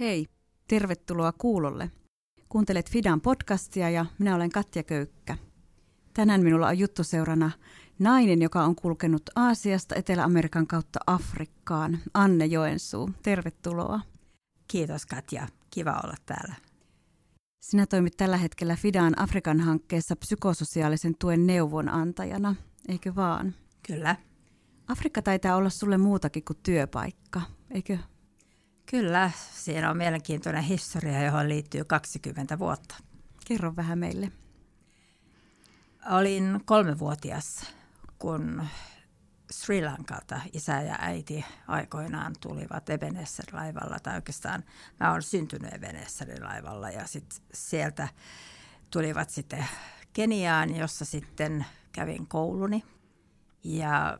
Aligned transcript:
Hei, 0.00 0.26
tervetuloa 0.68 1.32
kuulolle. 1.32 1.90
Kuuntelet 2.48 2.90
Fidan 2.90 3.20
podcastia 3.20 3.90
ja 3.90 4.06
minä 4.18 4.34
olen 4.34 4.50
Katja 4.50 4.82
Köykkä. 4.82 5.36
Tänään 6.14 6.42
minulla 6.42 6.68
on 6.68 6.78
juttu 6.78 7.04
seurana 7.04 7.50
nainen, 7.98 8.42
joka 8.42 8.64
on 8.64 8.76
kulkenut 8.76 9.22
Aasiasta 9.36 9.94
Etelä-Amerikan 9.94 10.66
kautta 10.66 10.98
Afrikkaan, 11.06 11.98
Anne 12.14 12.46
Joensuu. 12.46 13.10
Tervetuloa. 13.22 14.00
Kiitos 14.68 15.06
Katja, 15.06 15.48
kiva 15.70 16.00
olla 16.04 16.16
täällä. 16.26 16.54
Sinä 17.60 17.86
toimit 17.86 18.16
tällä 18.16 18.36
hetkellä 18.36 18.76
Fidan 18.76 19.20
Afrikan 19.20 19.60
hankkeessa 19.60 20.16
psykososiaalisen 20.16 21.14
tuen 21.18 21.46
neuvonantajana, 21.46 22.54
eikö 22.88 23.14
vaan? 23.14 23.54
Kyllä. 23.86 24.16
Afrikka 24.88 25.22
taitaa 25.22 25.56
olla 25.56 25.70
sulle 25.70 25.98
muutakin 25.98 26.44
kuin 26.44 26.58
työpaikka, 26.62 27.42
eikö? 27.70 27.98
Kyllä, 28.90 29.30
siinä 29.52 29.90
on 29.90 29.96
mielenkiintoinen 29.96 30.62
historia, 30.62 31.22
johon 31.22 31.48
liittyy 31.48 31.84
20 31.84 32.58
vuotta. 32.58 32.96
Kerro 33.48 33.76
vähän 33.76 33.98
meille. 33.98 34.32
Olin 36.10 36.60
kolmevuotias, 36.64 37.66
kun 38.18 38.66
Sri 39.50 39.84
Lankalta 39.84 40.40
isä 40.52 40.82
ja 40.82 40.96
äiti 41.00 41.44
aikoinaan 41.66 42.34
tulivat 42.40 42.90
Ebenezer-laivalla, 42.90 43.98
tai 44.02 44.14
oikeastaan 44.14 44.64
mä 45.00 45.10
olen 45.10 45.22
syntynyt 45.22 45.74
Ebenezerin 45.74 46.44
laivalla, 46.44 46.90
ja 46.90 47.06
sit 47.06 47.42
sieltä 47.54 48.08
tulivat 48.90 49.30
sitten 49.30 49.66
Keniaan, 50.12 50.76
jossa 50.76 51.04
sitten 51.04 51.66
kävin 51.92 52.26
kouluni. 52.26 52.84
Ja 53.64 54.18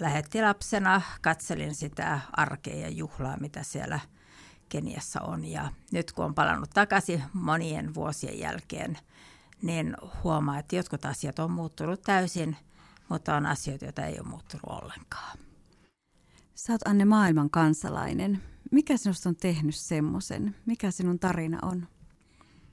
lähetti 0.00 0.42
lapsena, 0.42 1.02
katselin 1.22 1.74
sitä 1.74 2.20
arkea 2.32 2.76
ja 2.76 2.88
juhlaa, 2.88 3.36
mitä 3.36 3.62
siellä 3.62 4.00
Keniassa 4.68 5.20
on. 5.20 5.44
Ja 5.44 5.72
nyt 5.92 6.12
kun 6.12 6.24
on 6.24 6.34
palannut 6.34 6.70
takaisin 6.70 7.22
monien 7.32 7.94
vuosien 7.94 8.38
jälkeen, 8.38 8.98
niin 9.62 9.96
huomaa, 10.24 10.58
että 10.58 10.76
jotkut 10.76 11.04
asiat 11.04 11.38
on 11.38 11.50
muuttunut 11.50 12.02
täysin, 12.02 12.56
mutta 13.08 13.36
on 13.36 13.46
asioita, 13.46 13.84
joita 13.84 14.04
ei 14.04 14.18
ole 14.20 14.28
muuttunut 14.28 14.82
ollenkaan. 14.82 15.38
Sä 16.54 16.72
oot 16.72 16.82
Anne 16.88 17.04
maailman 17.04 17.50
kansalainen. 17.50 18.42
Mikä 18.70 18.96
sinusta 18.96 19.28
on 19.28 19.36
tehnyt 19.36 19.74
semmoisen? 19.74 20.56
Mikä 20.66 20.90
sinun 20.90 21.18
tarina 21.18 21.58
on? 21.62 21.88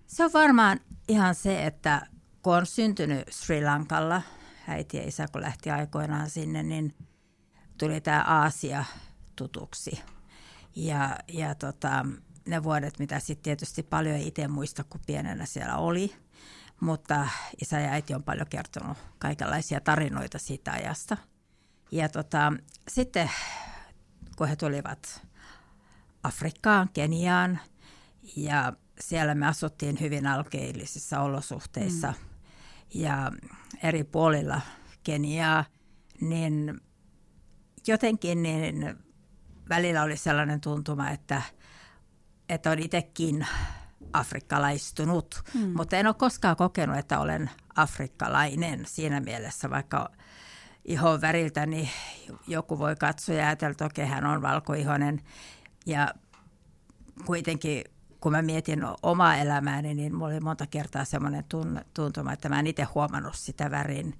Se 0.08 0.26
on 0.26 0.34
varmaan 0.34 0.80
ihan 1.08 1.36
se, 1.36 1.66
että 1.66 2.08
kun 2.42 2.56
on 2.56 2.66
syntynyt 2.66 3.28
Sri 3.30 3.64
Lankalla, 3.64 4.22
äiti 4.68 4.98
ja 4.98 5.08
isä 5.08 5.28
kun 5.32 5.42
lähti 5.42 5.72
aikoinaan 5.72 6.30
sinne, 6.30 6.64
niin 6.64 6.94
tuli 7.78 8.02
tämä 8.02 8.24
Aasia 8.28 8.86
tutuksi. 9.36 10.02
Ja, 10.76 11.18
ja 11.28 11.56
tota, 11.56 12.06
ne 12.46 12.64
vuodet, 12.64 13.00
mitä 13.00 13.20
sitten 13.20 13.44
tietysti 13.44 13.84
paljon 13.84 14.18
itse 14.18 14.48
muista, 14.48 14.84
kun 14.84 15.02
pienenä 15.08 15.46
siellä 15.46 15.78
oli, 15.78 16.16
mutta 16.80 17.28
isä 17.62 17.80
ja 17.80 17.92
äiti 17.92 18.14
on 18.14 18.24
paljon 18.24 18.48
kertonut 18.48 18.98
kaikenlaisia 19.20 19.82
tarinoita 19.82 20.40
siitä 20.40 20.72
ajasta. 20.72 21.18
Ja 21.92 22.10
tota, 22.10 22.54
sitten 22.88 23.30
kun 24.36 24.48
he 24.48 24.56
tulivat 24.56 25.28
Afrikkaan, 26.24 26.90
Keniaan, 26.94 27.60
ja 28.36 28.74
siellä 29.00 29.36
me 29.36 29.48
asuttiin 29.48 30.00
hyvin 30.00 30.28
alkeellisissa 30.28 31.20
olosuhteissa 31.20 32.08
mm. 32.08 32.16
ja 32.94 33.32
eri 33.84 34.04
puolilla 34.04 34.62
Keniaa, 35.04 35.66
niin 36.22 36.82
jotenkin 37.88 38.44
niin 38.44 38.98
välillä 39.70 40.04
oli 40.04 40.18
sellainen 40.18 40.62
tuntuma, 40.62 41.10
että, 41.10 41.42
että 42.50 42.72
on 42.72 42.80
itsekin 42.80 43.48
afrikkalaistunut, 44.14 45.44
mm. 45.54 45.74
mutta 45.76 45.98
en 45.98 46.08
ole 46.08 46.16
koskaan 46.18 46.56
kokenut, 46.56 46.98
että 46.98 47.20
olen 47.20 47.50
afrikkalainen 47.76 48.86
siinä 48.86 49.20
mielessä, 49.20 49.70
vaikka 49.70 50.10
ihon 50.86 51.22
väriltäni 51.22 51.90
joku 52.48 52.80
voi 52.80 52.96
katsoa 52.96 53.36
ja 53.36 53.46
ajatella, 53.48 53.72
että 53.72 53.86
okei, 53.86 54.06
hän 54.06 54.26
on 54.26 54.42
valkoihoinen. 54.42 55.22
Ja 55.86 56.14
kuitenkin, 57.26 57.84
kun 58.20 58.32
mä 58.32 58.42
mietin 58.42 58.82
omaa 59.02 59.36
elämääni, 59.36 59.94
niin 59.94 60.16
mulla 60.16 60.32
oli 60.32 60.40
monta 60.40 60.68
kertaa 60.68 61.06
semmoinen 61.06 61.46
tuntuma, 61.94 62.34
että 62.34 62.50
mä 62.50 62.60
en 62.60 62.68
itse 62.68 62.84
huomannut 62.84 63.36
sitä 63.36 63.72
värin 63.72 64.20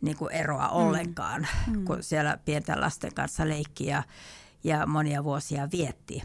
niin 0.00 0.16
kuin 0.16 0.32
eroa 0.32 0.68
mm. 0.68 0.72
ollenkaan, 0.72 1.46
mm. 1.66 1.84
kun 1.84 2.02
siellä 2.02 2.38
pienten 2.44 2.80
lasten 2.80 3.14
kanssa 3.14 3.48
leikki 3.48 3.86
ja, 3.86 4.02
ja 4.64 4.86
monia 4.86 5.24
vuosia 5.24 5.68
vietti. 5.72 6.22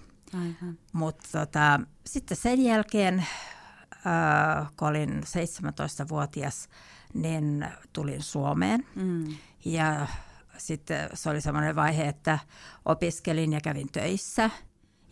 Mutta 0.93 1.39
tota, 1.39 1.79
sitten 2.05 2.37
sen 2.37 2.61
jälkeen, 2.63 3.25
äh, 4.07 4.71
kun 4.77 4.87
olin 4.87 5.23
17-vuotias, 5.23 6.69
niin 7.13 7.67
tulin 7.93 8.23
Suomeen. 8.23 8.85
Mm. 8.95 9.35
Ja 9.65 10.07
sitten 10.57 11.09
se 11.13 11.29
oli 11.29 11.41
semmoinen 11.41 11.75
vaihe, 11.75 12.07
että 12.07 12.39
opiskelin 12.85 13.53
ja 13.53 13.61
kävin 13.61 13.91
töissä. 13.91 14.49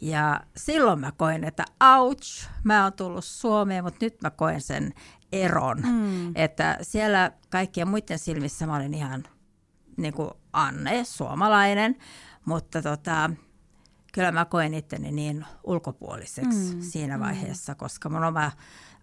Ja 0.02 0.42
silloin 0.58 1.00
mä 1.00 1.12
koin, 1.12 1.44
että 1.44 1.66
ouch, 1.98 2.50
mä 2.64 2.84
oon 2.84 2.94
tullut 2.94 3.26
Suomeen, 3.26 3.84
mutta 3.84 4.06
nyt 4.06 4.22
mä 4.22 4.30
koen 4.30 4.62
sen 4.62 4.94
eron. 5.32 5.82
Mm. 5.82 6.32
Että 6.36 6.78
siellä 6.82 7.32
kaikkien 7.50 7.88
muiden 7.88 8.20
silmissä 8.20 8.68
mä 8.68 8.76
olin 8.76 8.94
ihan 8.94 9.24
niin 9.98 10.14
kuin 10.14 10.32
Anne, 10.54 11.04
suomalainen, 11.04 11.96
mutta 12.46 12.82
tota, 12.82 13.30
kyllä 14.14 14.32
mä 14.32 14.46
koen 14.46 14.74
itteni 14.74 15.12
niin 15.12 15.46
ulkopuoliseksi 15.64 16.76
mm. 16.76 16.82
siinä 16.82 17.18
mm. 17.18 17.24
vaiheessa, 17.24 17.74
mm. 17.74 17.78
koska 17.78 18.10
mun 18.10 18.24
oma 18.24 18.52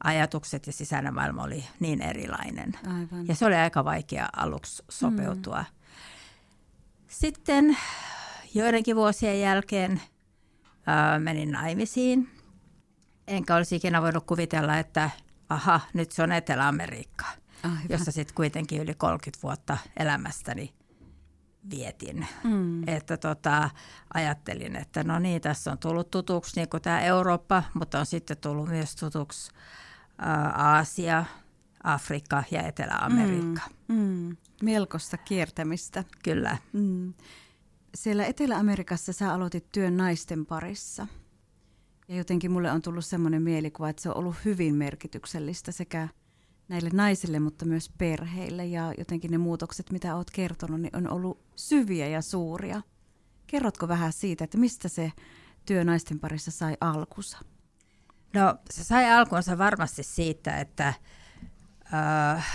ajatukset 0.04 0.66
ja 0.66 0.72
sisäinen 0.72 1.14
maailma 1.14 1.42
oli 1.42 1.64
niin 1.80 2.02
erilainen. 2.02 2.72
Aivan. 2.86 3.26
Ja 3.28 3.34
se 3.34 3.46
oli 3.46 3.54
aika 3.54 3.84
vaikea 3.84 4.28
aluksi 4.36 4.82
sopeutua. 4.90 5.58
Mm. 5.58 5.82
Sitten 7.08 7.76
joidenkin 8.54 8.96
vuosien 8.96 9.40
jälkeen 9.40 9.92
äh, 9.92 11.20
menin 11.20 11.50
naimisiin. 11.50 12.28
Enkä 13.26 13.56
olisi 13.56 13.76
ikinä 13.76 14.02
voinut 14.02 14.26
kuvitella, 14.26 14.78
että 14.78 15.10
aha, 15.48 15.80
nyt 15.94 16.12
se 16.12 16.22
on 16.22 16.32
Etelä-Amerikka, 16.32 17.24
Aivan. 17.62 17.78
jossa 17.88 18.12
sitten 18.12 18.34
kuitenkin 18.34 18.82
yli 18.82 18.94
30 18.94 19.42
vuotta 19.42 19.78
elämästäni 19.96 20.72
vietin. 21.70 22.26
Mm. 22.44 22.88
Että 22.88 23.16
tota, 23.16 23.70
ajattelin, 24.14 24.76
että 24.76 25.04
no 25.04 25.18
niin, 25.18 25.42
tässä 25.42 25.72
on 25.72 25.78
tullut 25.78 26.10
tutuksi 26.10 26.60
niin 26.60 26.82
tämä 26.82 27.00
Eurooppa, 27.00 27.62
mutta 27.74 27.98
on 27.98 28.06
sitten 28.06 28.36
tullut 28.36 28.68
myös 28.68 28.96
tutuksi 28.96 29.52
ää, 30.18 30.48
Aasia, 30.48 31.24
Afrikka 31.84 32.44
ja 32.50 32.62
Etelä-Amerikka. 32.62 33.60
Mm. 33.88 33.96
Mm. 33.96 34.36
Melkoista 34.62 35.16
kiertämistä. 35.16 36.04
Kyllä. 36.24 36.56
Mm. 36.72 37.14
Siellä 37.94 38.24
Etelä-Amerikassa 38.24 39.12
sä 39.12 39.34
aloitit 39.34 39.72
työn 39.72 39.96
naisten 39.96 40.46
parissa. 40.46 41.06
Ja 42.08 42.16
jotenkin 42.16 42.50
mulle 42.50 42.70
on 42.70 42.82
tullut 42.82 43.04
semmoinen 43.04 43.42
mielikuva, 43.42 43.88
että 43.88 44.02
se 44.02 44.08
on 44.08 44.16
ollut 44.16 44.36
hyvin 44.44 44.74
merkityksellistä 44.74 45.72
sekä 45.72 46.08
näille 46.68 46.90
naisille, 46.92 47.38
mutta 47.38 47.64
myös 47.64 47.90
perheille. 47.98 48.66
Ja 48.66 48.94
jotenkin 48.98 49.30
ne 49.30 49.38
muutokset, 49.38 49.92
mitä 49.92 50.16
olet 50.16 50.30
kertonut, 50.30 50.80
niin 50.80 50.96
on 50.96 51.10
ollut 51.10 51.44
syviä 51.56 52.08
ja 52.08 52.22
suuria. 52.22 52.82
Kerrotko 53.46 53.88
vähän 53.88 54.12
siitä, 54.12 54.44
että 54.44 54.58
mistä 54.58 54.88
se 54.88 55.12
työ 55.66 55.84
naisten 55.84 56.20
parissa 56.20 56.50
sai 56.50 56.76
alkunsa? 56.80 57.38
No 58.34 58.54
se 58.70 58.84
sai 58.84 59.12
alkunsa 59.12 59.58
varmasti 59.58 60.02
siitä, 60.02 60.60
että 60.60 60.94
äh, 61.94 62.46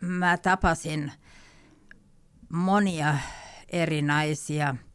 mä 0.00 0.36
tapasin 0.36 1.12
monia 2.48 3.18
eri 3.72 4.02
naisia– 4.02 4.74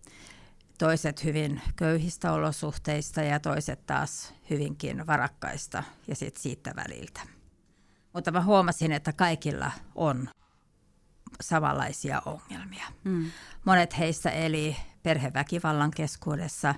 toiset 0.77 1.23
hyvin 1.23 1.61
köyhistä 1.75 2.31
olosuhteista 2.31 3.21
ja 3.21 3.39
toiset 3.39 3.85
taas 3.85 4.33
hyvinkin 4.50 5.07
varakkaista 5.07 5.83
ja 6.07 6.15
sit 6.15 6.38
siitä 6.38 6.73
väliltä. 6.75 7.21
Mutta 8.13 8.31
mä 8.31 8.42
huomasin, 8.42 8.92
että 8.92 9.13
kaikilla 9.13 9.71
on 9.95 10.30
samanlaisia 11.42 12.21
ongelmia. 12.25 12.86
Mm. 13.04 13.31
Monet 13.65 13.98
heistä 13.98 14.30
eli 14.30 14.75
perheväkivallan 15.04 15.92
keskuudessa, 15.92 16.75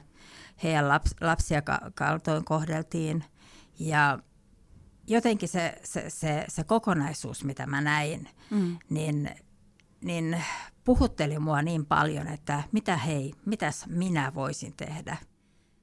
heidän 0.63 0.89
laps, 0.89 1.15
lapsia 1.21 1.61
kaltoin 1.95 2.45
kohdeltiin 2.45 3.23
ja 3.79 4.19
jotenkin 5.07 5.49
se, 5.49 5.79
se, 5.83 6.09
se, 6.09 6.45
se 6.47 6.63
kokonaisuus, 6.63 7.43
mitä 7.43 7.67
mä 7.67 7.81
näin, 7.81 8.29
mm. 8.49 8.77
niin, 8.89 9.29
niin 10.01 10.43
puhutteli 10.83 11.39
mua 11.39 11.61
niin 11.61 11.85
paljon, 11.85 12.27
että 12.27 12.63
mitä 12.71 12.97
hei, 12.97 13.33
mitäs 13.45 13.85
minä 13.87 14.31
voisin 14.35 14.73
tehdä. 14.77 15.17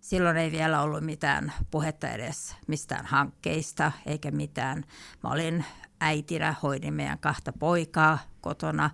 Silloin 0.03 0.37
ei 0.37 0.53
vielä 0.53 0.83
ollut 0.83 1.05
mitään 1.05 1.53
puhetta 1.71 2.09
edes 2.09 2.57
mistään 2.67 3.07
hankkeista 3.07 3.93
eikä 4.07 4.31
mitään. 4.31 4.85
Mä 5.23 5.31
olin 5.31 5.65
äitinä, 6.01 6.55
hoidin 6.63 6.95
meidän 6.95 7.19
kahta 7.19 7.53
poikaa 7.53 8.19
kotona 8.41 8.91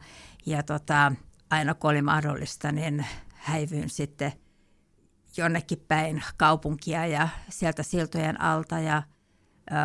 ja 0.47 0.63
tota, 0.63 1.13
aina 1.51 1.75
kun 1.75 1.91
oli 1.91 2.03
mahdollista, 2.03 2.73
niin 2.73 3.07
häivyin 3.35 3.91
sitten 3.91 4.33
jonnekin 5.37 5.85
päin 5.89 6.23
kaupunkia 6.37 7.07
ja 7.07 7.29
sieltä 7.49 7.83
siltojen 7.83 8.41
alta 8.41 8.79
ja 8.79 9.03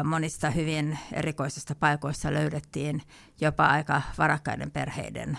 monista 0.03 0.49
hyvin 0.49 0.99
erikoisista 1.11 1.75
paikoista 1.75 2.33
löydettiin 2.33 3.01
jopa 3.41 3.65
aika 3.65 4.01
varakkaiden 4.17 4.71
perheiden 4.71 5.37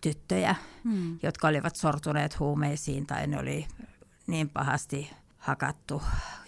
tyttöjä, 0.00 0.54
hmm. 0.84 1.18
jotka 1.22 1.48
olivat 1.48 1.76
sortuneet 1.76 2.38
huumeisiin 2.38 3.06
tai 3.06 3.26
ne 3.26 3.38
oli 3.38 3.66
niin 4.26 4.48
pahasti 4.48 5.10
hakattu 5.38 6.02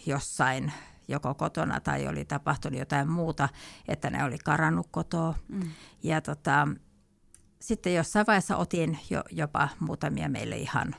jossain 0.07 0.73
joko 1.09 1.35
kotona 1.35 1.81
tai 1.81 2.07
oli 2.07 2.25
tapahtunut 2.25 2.79
jotain 2.79 3.11
muuta, 3.11 3.49
että 3.89 4.11
ne 4.11 4.25
oli 4.25 4.39
karannut 4.39 4.89
kotoa. 4.91 5.35
Mm. 5.49 5.71
Ja 6.03 6.21
tota, 6.21 6.69
sitten 7.61 7.95
jossain 7.95 8.27
vaiheessa 8.27 8.57
otin 8.57 8.99
jo, 9.11 9.23
jopa 9.31 9.69
muutamia 9.81 10.29
meille 10.29 10.57
ihan 10.57 10.95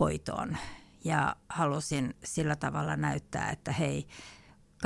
hoitoon 0.00 0.56
ja 1.04 1.36
halusin 1.48 2.16
sillä 2.24 2.56
tavalla 2.56 2.96
näyttää, 2.96 3.50
että 3.50 3.72
hei, 3.72 4.08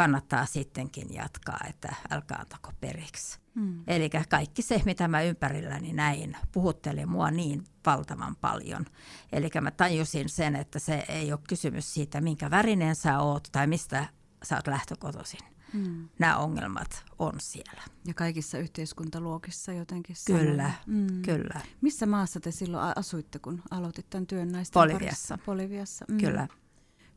kannattaa 0.01 0.47
sittenkin 0.47 1.15
jatkaa, 1.15 1.59
että 1.69 1.95
älkää 2.11 2.39
antako 2.39 2.73
periksi. 2.81 3.39
Mm. 3.55 3.85
Eli 3.87 4.11
kaikki 4.29 4.63
se, 4.63 4.83
mitä 4.85 5.09
mä 5.09 5.23
ympärilläni 5.23 5.93
näin, 5.93 6.37
puhutteli 6.53 7.07
mua 7.07 7.31
niin 7.31 7.65
valtavan 7.87 8.37
paljon. 8.37 8.85
Eli 9.33 9.49
mä 9.61 9.71
tajusin 9.71 10.29
sen, 10.29 10.57
että 10.57 10.79
se 10.79 11.05
ei 11.09 11.33
ole 11.33 11.41
kysymys 11.49 11.95
siitä, 11.95 12.21
minkä 12.21 12.51
värinen 12.51 12.97
sä 12.97 13.19
oot 13.19 13.49
tai 13.53 13.67
mistä 13.67 14.07
sä 14.43 14.57
oot 14.57 14.67
lähtökotoisin. 14.67 15.41
Mm. 15.73 16.09
Nämä 16.19 16.37
ongelmat 16.37 17.05
on 17.19 17.33
siellä. 17.39 17.83
Ja 18.07 18.15
kaikissa 18.15 18.59
yhteiskuntaluokissa 18.59 19.73
jotenkin 19.73 20.17
Kyllä, 20.27 20.71
mm. 20.87 21.23
kyllä. 21.23 21.61
Missä 21.81 22.07
maassa 22.07 22.41
te 22.41 22.51
silloin 22.51 22.93
asuitte, 22.97 23.39
kun 23.39 23.63
aloitit 23.71 24.11
tämän 24.11 24.27
työn 24.27 24.53
naisten 24.53 24.81
Boliviassa. 24.81 25.05
Parissa? 25.07 25.39
Boliviassa. 25.47 26.05
Mm. 26.09 26.19
Kyllä. 26.19 26.49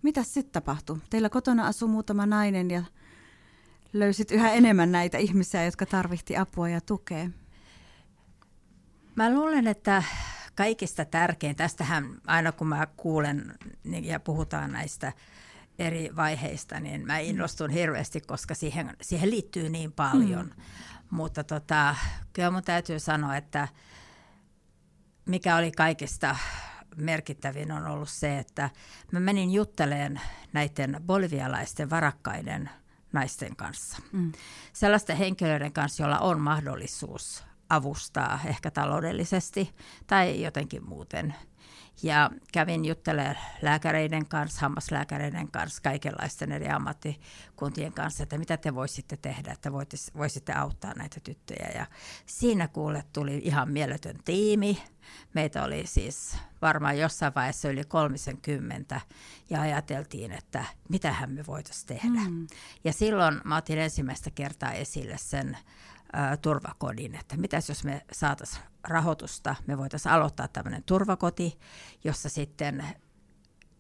Mitä 0.04 0.24
sitten 0.24 0.52
tapahtui? 0.52 0.98
Teillä 1.10 1.30
kotona 1.30 1.68
asui 1.68 1.90
muutama 1.90 2.26
nainen 2.26 2.72
ja 2.72 2.84
löysit 3.94 4.32
yhä 4.32 4.52
enemmän 4.52 4.92
näitä 4.92 5.18
ihmisiä, 5.18 5.66
jotka 5.66 5.86
tarvitti 5.86 6.38
apua 6.38 6.70
ja 6.70 6.82
tukea. 6.82 7.30
Mä 9.16 9.34
luulen, 9.34 9.68
että 9.68 10.04
kaikista 10.56 11.06
tärkein, 11.06 11.56
tästähän 11.56 12.22
aina 12.28 12.52
kun 12.52 12.68
mä 12.68 12.88
kuulen 12.98 13.56
niin, 13.84 14.06
ja 14.06 14.20
puhutaan 14.20 14.72
näistä 14.72 15.14
eri 15.80 16.10
vaiheista, 16.16 16.80
niin 16.80 17.06
mä 17.06 17.20
innostun 17.20 17.70
hirveästi, 17.70 18.22
koska 18.22 18.56
siihen, 18.56 18.98
siihen 19.02 19.30
liittyy 19.30 19.70
niin 19.70 19.92
paljon. 19.92 20.46
Mm. 20.46 20.64
Mutta 21.10 21.44
tota, 21.44 21.96
kyllä 22.34 22.52
mun 22.52 22.64
täytyy 22.64 23.00
sanoa, 23.00 23.38
että 23.38 23.68
mikä 25.26 25.56
oli 25.56 25.72
kaikista 25.72 26.36
merkittävin 26.98 27.72
on 27.72 27.88
ollut 27.88 28.10
se, 28.10 28.40
että 28.40 28.70
mä 29.12 29.20
menin 29.20 29.52
jutteleen 29.52 30.22
näiden 30.54 31.02
bolivialaisten 31.06 31.90
varakkaiden 31.90 32.70
naisten 33.14 33.56
kanssa. 33.56 33.98
Mm. 34.12 34.32
Sellaisten 34.74 35.18
henkilöiden 35.18 35.74
kanssa, 35.74 36.04
joilla 36.04 36.20
on 36.20 36.40
mahdollisuus 36.40 37.44
avustaa 37.70 38.40
ehkä 38.46 38.72
taloudellisesti 38.72 39.76
tai 40.08 40.42
jotenkin 40.42 40.90
muuten 40.90 41.36
ja 42.04 42.30
kävin 42.52 42.86
juttelemaan 42.86 43.38
lääkäreiden 43.62 44.26
kanssa, 44.26 44.62
hammaslääkäreiden 44.62 45.52
kanssa, 45.52 45.82
kaikenlaisten 45.82 46.52
eri 46.52 46.70
ammattikuntien 46.70 47.94
kanssa, 47.94 48.24
että 48.24 48.38
mitä 48.38 48.58
te 48.58 48.76
voisitte 48.76 49.18
tehdä, 49.18 49.52
että 49.52 49.72
voisitte 50.18 50.54
auttaa 50.54 50.94
näitä 50.94 51.20
tyttöjä. 51.24 51.72
Ja 51.76 51.86
siinä 52.26 52.68
kuule 52.68 53.04
tuli 53.14 53.42
ihan 53.44 53.72
mieletön 53.72 54.16
tiimi. 54.26 54.84
Meitä 55.34 55.64
oli 55.64 55.84
siis 55.86 56.38
varmaan 56.62 57.00
jossain 57.00 57.36
vaiheessa 57.36 57.70
yli 57.70 57.84
30 57.84 59.02
ja 59.50 59.62
ajateltiin, 59.62 60.32
että 60.32 60.66
mitähän 60.90 61.32
me 61.32 61.44
voitaisiin 61.48 61.88
tehdä. 61.88 62.30
Mm. 62.30 62.48
Ja 62.84 62.94
silloin 62.94 63.42
mä 63.44 63.58
otin 63.58 63.80
ensimmäistä 63.80 64.32
kertaa 64.32 64.72
esille 64.72 65.18
sen 65.18 65.58
turvakodin, 66.42 67.16
että 67.16 67.38
mitäs 67.38 67.70
jos 67.70 67.84
me 67.84 68.02
saataisiin 68.12 68.64
rahoitusta, 68.84 69.56
me 69.68 69.78
voitaisiin 69.78 70.12
aloittaa 70.12 70.48
tämmöinen 70.48 70.84
turvakoti, 70.84 71.60
jossa 72.04 72.30
sitten 72.30 72.88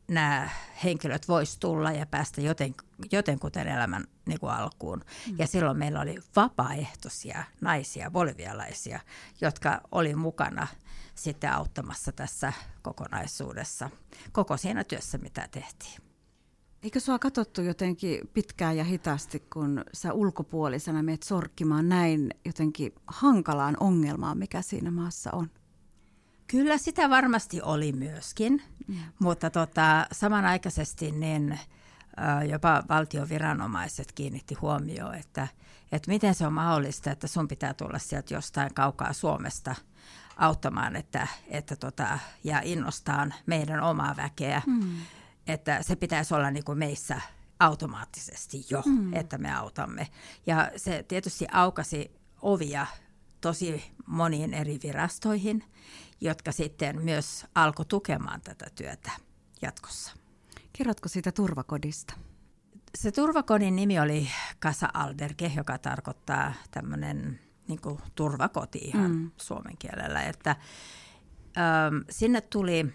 nämä 0.07 0.50
henkilöt 0.83 1.27
vois 1.27 1.57
tulla 1.57 1.91
ja 1.91 2.06
päästä 2.06 2.41
joten, 2.41 2.75
jotenkuten 3.12 3.68
elämän 3.68 4.06
niin 4.25 4.39
kuin 4.39 4.51
alkuun. 4.51 5.06
Mm. 5.30 5.35
Ja 5.38 5.47
silloin 5.47 5.77
meillä 5.77 6.01
oli 6.01 6.18
vapaaehtoisia 6.35 7.44
naisia, 7.62 8.12
bolivialaisia, 8.12 9.00
jotka 9.41 9.81
oli 9.91 10.15
mukana 10.15 10.68
sitten 11.15 11.53
auttamassa 11.53 12.12
tässä 12.12 12.53
kokonaisuudessa, 12.81 13.89
koko 14.31 14.57
siinä 14.57 14.83
työssä, 14.83 15.18
mitä 15.18 15.47
tehtiin. 15.51 16.02
Eikö 16.83 17.00
sua 17.00 17.19
katsottu 17.19 17.62
jotenkin 17.62 18.30
pitkään 18.33 18.77
ja 18.77 18.83
hitaasti, 18.83 19.39
kun 19.39 19.83
sä 19.94 20.13
ulkopuolisena 20.13 21.03
meet 21.03 21.24
sorkkimaan 21.24 21.89
näin 21.89 22.30
jotenkin 22.45 22.94
hankalaan 23.07 23.77
ongelmaan, 23.80 24.38
mikä 24.38 24.62
siinä 24.62 24.91
maassa 24.91 25.31
on? 25.31 25.50
Kyllä 26.47 26.77
sitä 26.77 27.09
varmasti 27.09 27.62
oli 27.62 27.91
myöskin, 27.91 28.62
mm. 28.88 28.95
mutta 29.19 29.50
tota, 29.50 30.07
samanaikaisesti 30.12 31.12
niin 31.12 31.59
jopa 32.50 32.83
valtioviranomaiset 32.89 34.12
kiinnitti 34.12 34.56
huomioon, 34.56 35.15
että, 35.15 35.47
että 35.91 36.12
miten 36.12 36.36
se 36.36 36.47
on 36.47 36.53
mahdollista, 36.53 37.12
että 37.12 37.27
sun 37.27 37.47
pitää 37.47 37.74
tulla 37.74 38.00
sieltä 38.00 38.33
jostain 38.33 38.74
kaukaa 38.74 39.13
Suomesta 39.13 39.75
auttamaan 40.38 40.95
että, 40.95 41.27
että 41.47 41.75
tota, 41.75 42.19
ja 42.44 42.62
innostaa 42.63 43.27
meidän 43.45 43.81
omaa 43.81 44.15
väkeä. 44.18 44.62
Mm 44.65 44.95
että 45.47 45.83
se 45.83 45.95
pitäisi 45.95 46.33
olla 46.33 46.51
niin 46.51 46.63
kuin 46.63 46.77
meissä 46.77 47.21
automaattisesti 47.59 48.65
jo, 48.69 48.83
mm. 48.85 49.13
että 49.13 49.37
me 49.37 49.55
autamme. 49.55 50.07
Ja 50.45 50.71
se 50.75 51.05
tietysti 51.07 51.45
aukasi 51.51 52.11
ovia 52.41 52.87
tosi 53.41 53.83
moniin 54.05 54.53
eri 54.53 54.79
virastoihin, 54.83 55.63
jotka 56.21 56.51
sitten 56.51 57.01
myös 57.01 57.45
alkoi 57.55 57.85
tukemaan 57.85 58.41
tätä 58.41 58.65
työtä 58.75 59.11
jatkossa. 59.61 60.13
Kerrotko 60.73 61.09
siitä 61.09 61.31
turvakodista? 61.31 62.13
Se 62.95 63.11
turvakodin 63.11 63.75
nimi 63.75 63.99
oli 63.99 64.29
Casa 64.61 64.89
Alberge, 64.93 65.51
joka 65.55 65.77
tarkoittaa 65.77 66.53
tämmöinen 66.71 67.39
niin 67.67 67.79
turvakoti 68.15 68.79
ihan 68.79 69.11
mm. 69.11 69.31
suomen 69.37 69.77
kielellä. 69.77 70.21
Että, 70.21 70.55
ähm, 71.57 71.95
sinne 72.09 72.41
tuli, 72.41 72.93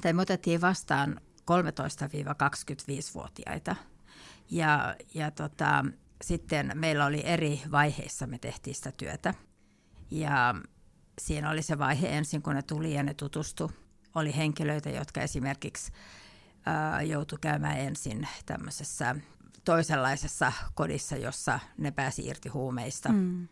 tai 0.00 0.12
me 0.12 0.22
otettiin 0.22 0.60
vastaan 0.60 1.20
13-25-vuotiaita. 1.50 3.76
Ja, 4.50 4.96
ja 5.14 5.30
tota, 5.30 5.84
sitten 6.22 6.72
meillä 6.74 7.06
oli 7.06 7.22
eri 7.24 7.62
vaiheissa, 7.70 8.26
me 8.26 8.38
tehtiin 8.38 8.74
sitä 8.74 8.92
työtä. 8.92 9.34
Ja 10.10 10.54
siinä 11.20 11.50
oli 11.50 11.62
se 11.62 11.78
vaihe 11.78 12.08
ensin, 12.08 12.42
kun 12.42 12.54
ne 12.54 12.62
tuli 12.62 12.94
ja 12.94 13.02
ne 13.02 13.14
tutustu. 13.14 13.72
Oli 14.14 14.36
henkilöitä, 14.36 14.90
jotka 14.90 15.20
esimerkiksi 15.20 15.92
joutui 17.06 17.38
käymään 17.40 17.78
ensin 17.78 18.28
tämmöisessä 18.46 19.16
toisenlaisessa 19.64 20.52
kodissa, 20.74 21.16
jossa 21.16 21.60
ne 21.78 21.90
pääsi 21.90 22.26
irti 22.26 22.48
huumeista. 22.48 23.08
Mm. 23.08 23.48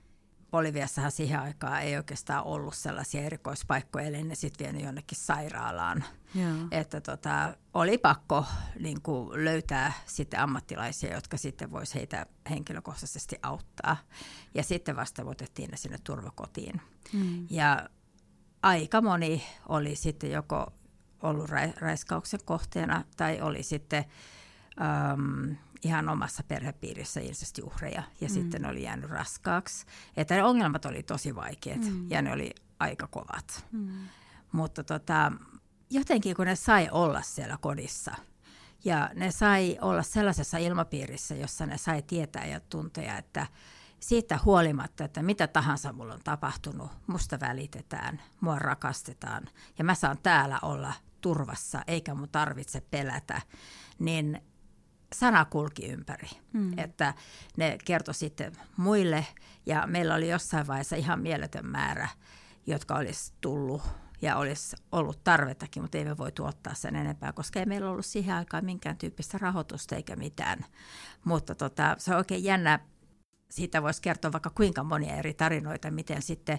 Boliviassahan 0.55 1.11
siihen 1.11 1.41
aikaan 1.41 1.83
ei 1.83 1.97
oikeastaan 1.97 2.45
ollut 2.45 2.75
sellaisia 2.75 3.23
erikoispaikkoja, 3.23 4.07
eli 4.07 4.23
ne 4.23 4.35
sitten 4.35 4.65
vienyt 4.67 4.83
jonnekin 4.85 5.19
sairaalaan. 5.19 6.05
Joo. 6.35 6.55
Että 6.71 7.01
tota, 7.01 7.57
oli 7.75 7.99
pakko 7.99 8.47
niin 8.81 9.03
kuin, 9.03 9.45
löytää 9.45 9.93
sitten 10.07 10.41
ammattilaisia, 10.41 11.15
jotka 11.15 11.37
sitten 11.37 11.71
vois 11.71 11.95
heitä 11.95 12.27
henkilökohtaisesti 12.51 13.37
auttaa. 13.43 13.97
Ja 14.55 14.63
sitten 14.63 14.97
vasta 14.97 15.25
otettiin 15.25 15.71
ne 15.71 15.77
sinne 15.77 15.99
turvakotiin. 16.05 16.81
Mm. 17.13 17.47
Ja 17.51 17.89
aika 18.63 19.01
moni 19.01 19.45
oli 19.69 19.97
sitten 19.97 20.31
joko 20.31 20.73
ollut 21.23 21.51
ra- 21.51 21.79
raiskauksen 21.79 22.41
kohteena 22.45 23.05
tai 23.17 23.41
oli 23.41 23.63
sitten 23.63 24.05
um, 25.15 25.57
ihan 25.85 26.09
omassa 26.09 26.43
perhepiirissä 26.49 27.21
insestiuhreja 27.21 28.03
ja 28.21 28.29
mm. 28.29 28.35
sitten 28.35 28.67
oli 28.67 28.83
jäänyt 28.83 29.11
raskaaksi. 29.11 29.87
Että 30.17 30.35
ne 30.35 30.45
ongelmat 30.45 30.85
oli 30.85 31.03
tosi 31.03 31.35
vaikeat 31.35 31.81
mm. 31.81 32.11
ja 32.11 32.23
ne 32.23 32.33
oli 32.33 32.55
aika 32.79 33.07
kovat. 33.07 33.67
Mm. 33.73 33.89
Mutta 34.53 34.85
tota, 34.85 35.33
jotenkin 35.91 36.37
kun 36.37 36.47
ne 36.47 36.57
sai 36.57 36.89
olla 36.93 37.23
siellä 37.23 37.59
kodissa 37.61 38.15
ja 38.85 39.11
ne 39.15 39.31
sai 39.31 39.79
olla 39.81 40.03
sellaisessa 40.03 40.59
ilmapiirissä, 40.59 41.35
jossa 41.35 41.67
ne 41.67 41.79
sai 41.79 42.03
tietää 42.03 42.47
ja 42.47 42.61
tuntea, 42.61 43.19
että 43.19 43.47
siitä 44.01 44.39
huolimatta, 44.45 45.05
että 45.05 45.23
mitä 45.23 45.47
tahansa 45.47 45.93
mulla 45.93 46.15
on 46.15 46.21
tapahtunut, 46.25 46.91
musta 47.07 47.41
välitetään, 47.41 48.23
mua 48.41 48.59
rakastetaan 48.59 49.49
ja 49.79 49.85
mä 49.85 49.95
saan 49.95 50.19
täällä 50.23 50.59
olla 50.63 50.93
turvassa, 51.21 51.83
eikä 51.87 52.15
mun 52.15 52.29
tarvitse 52.29 52.81
pelätä, 52.81 53.43
niin 53.99 54.43
sana 55.15 55.45
kulki 55.45 55.87
ympäri. 55.87 56.29
Mm. 56.53 56.79
Että 56.79 57.15
ne 57.57 57.79
kertoi 57.85 58.15
sitten 58.15 58.53
muille 58.77 59.27
ja 59.67 59.87
meillä 59.87 60.15
oli 60.15 60.31
jossain 60.31 60.67
vaiheessa 60.67 60.97
ihan 60.97 61.21
mieletön 61.21 61.67
määrä, 61.67 62.09
jotka 62.67 62.95
olisi 62.95 63.33
tullut 63.41 63.83
ja 64.23 64.37
olisi 64.37 64.77
ollut 64.93 65.25
tarvetakin, 65.25 65.83
mutta 65.83 65.99
ei 65.99 66.05
me 66.05 66.17
voi 66.19 66.33
tuottaa 66.33 66.75
sen 66.75 66.97
enempää, 66.97 67.33
koska 67.33 67.61
ei 67.61 67.67
meillä 67.67 67.91
ollut 67.91 68.07
siihen 68.07 68.35
aikaan 68.35 68.65
minkään 68.65 68.97
tyyppistä 68.97 69.39
rahoitusta 69.39 69.97
eikä 69.97 70.17
mitään. 70.17 70.65
Mutta 71.25 71.55
tota, 71.55 71.97
se 71.99 72.11
on 72.11 72.17
oikein 72.17 72.45
jännä, 72.45 72.81
siitä 73.51 73.83
voisi 73.83 74.03
kertoa 74.03 74.33
vaikka 74.33 74.51
kuinka 74.51 74.85
monia 74.85 75.17
eri 75.17 75.35
tarinoita, 75.35 75.91
miten 75.91 76.23
sitten 76.23 76.59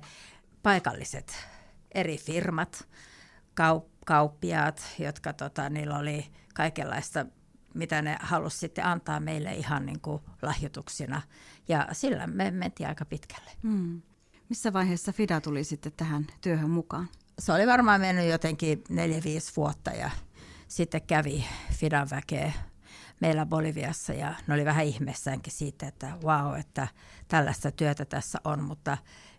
paikalliset 0.63 1.47
eri 1.95 2.17
firmat, 2.17 2.87
kaup- 3.61 3.89
kauppiaat, 4.05 4.95
jotka 4.99 5.33
tota, 5.33 5.69
niillä 5.69 5.97
oli 5.97 6.25
kaikenlaista 6.53 7.25
mitä 7.75 8.01
ne 8.01 8.17
halusivat 8.21 8.59
sitten 8.59 8.85
antaa 8.85 9.19
meille 9.19 9.53
ihan 9.53 9.85
niin 9.85 9.99
kuin 9.99 10.21
lahjoituksina. 10.41 11.21
Ja 11.67 11.87
sillä 11.91 12.27
me 12.27 12.51
mentiin 12.51 12.89
aika 12.89 13.05
pitkälle. 13.05 13.51
Hmm. 13.63 14.01
Missä 14.49 14.73
vaiheessa 14.73 15.13
FIDA 15.13 15.41
tuli 15.41 15.63
sitten 15.63 15.91
tähän 15.97 16.27
työhön 16.41 16.69
mukaan? 16.69 17.09
Se 17.39 17.53
oli 17.53 17.67
varmaan 17.67 18.01
mennyt 18.01 18.29
jotenkin 18.29 18.83
4-5 18.89 18.93
vuotta 19.57 19.91
ja 19.91 20.09
sitten 20.67 21.01
kävi 21.01 21.45
FIDAn 21.71 22.09
väkeä 22.09 22.53
meillä 23.21 23.45
Boliviassa 23.45 24.13
ja 24.13 24.35
ne 24.47 24.53
oli 24.53 24.65
vähän 24.65 24.85
ihmeessäänkin 24.85 25.53
siitä, 25.53 25.87
että 25.87 26.17
wow, 26.23 26.59
että 26.59 26.87
tällaista 27.27 27.71
työtä 27.71 28.05
tässä 28.05 28.39
on, 28.43 28.63
mutta 28.63 28.97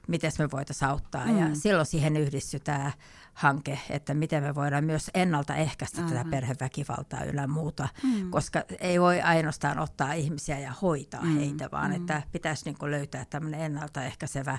miten 0.08 0.32
me 0.38 0.50
voitaisiin 0.50 0.88
auttaa. 0.88 1.26
Mm. 1.26 1.38
Ja 1.38 1.54
silloin 1.54 1.86
siihen 1.86 2.16
yhdistyi 2.16 2.60
tämä 2.60 2.92
hanke, 3.36 3.80
että 3.90 4.14
miten 4.14 4.42
me 4.42 4.54
voidaan 4.54 4.84
myös 4.84 5.10
ennaltaehkäistä 5.14 6.00
Aha. 6.00 6.10
tätä 6.10 6.24
perheväkivaltaa 6.30 7.24
yllä 7.24 7.46
muuta, 7.46 7.88
mm. 8.02 8.30
koska 8.30 8.64
ei 8.80 9.00
voi 9.00 9.20
ainoastaan 9.20 9.78
ottaa 9.78 10.12
ihmisiä 10.12 10.58
ja 10.58 10.72
hoitaa 10.82 11.22
mm. 11.22 11.36
heitä, 11.36 11.68
vaan 11.72 11.90
mm. 11.90 11.96
että 11.96 12.22
pitäisi 12.32 12.64
niin 12.64 12.90
löytää 12.90 13.24
tämmöinen 13.30 13.60
ennaltaehkäisevä 13.60 14.58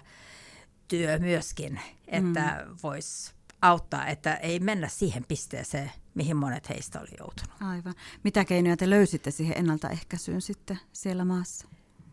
työ 0.87 1.19
myöskin, 1.19 1.79
että 2.07 2.65
mm. 2.67 2.75
voisi 2.83 3.33
auttaa, 3.61 4.07
että 4.07 4.35
ei 4.35 4.59
mennä 4.59 4.87
siihen 4.87 5.25
pisteeseen, 5.27 5.91
mihin 6.15 6.37
monet 6.37 6.69
heistä 6.69 6.99
oli 6.99 7.11
joutunut. 7.19 7.61
Aivan. 7.61 7.93
Mitä 8.23 8.45
keinoja 8.45 8.77
te 8.77 8.89
löysitte 8.89 9.31
siihen 9.31 9.57
ennaltaehkäisyyn 9.57 10.41
sitten 10.41 10.79
siellä 10.93 11.25
maassa? 11.25 11.67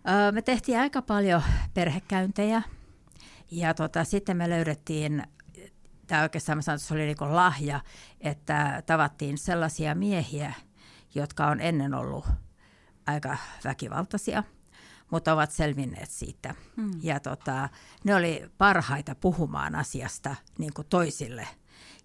Öö, 0.08 0.32
me 0.32 0.42
tehtiin 0.42 0.78
aika 0.78 1.02
paljon 1.02 1.42
perhekäyntejä 1.74 2.62
ja 3.50 3.74
tota, 3.74 4.04
sitten 4.04 4.36
me 4.36 4.50
löydettiin, 4.50 5.22
tämä 6.06 6.22
oikeastaan 6.22 6.58
mä 6.58 6.62
sanon, 6.62 6.76
että 6.76 6.88
se 6.88 6.94
oli 6.94 7.06
niin 7.06 7.16
lahja, 7.36 7.80
että 8.20 8.82
tavattiin 8.86 9.38
sellaisia 9.38 9.94
miehiä, 9.94 10.52
jotka 11.14 11.46
on 11.46 11.60
ennen 11.60 11.94
ollut 11.94 12.26
aika 13.06 13.36
väkivaltaisia, 13.64 14.42
mutta 15.10 15.32
ovat 15.32 15.50
selvinneet 15.50 16.10
siitä. 16.10 16.54
Hmm. 16.76 16.90
Ja 17.02 17.20
tota, 17.20 17.68
ne 18.04 18.14
oli 18.14 18.50
parhaita 18.58 19.14
puhumaan 19.14 19.74
asiasta 19.74 20.36
niin 20.58 20.72
kuin 20.74 20.86
toisille. 20.88 21.48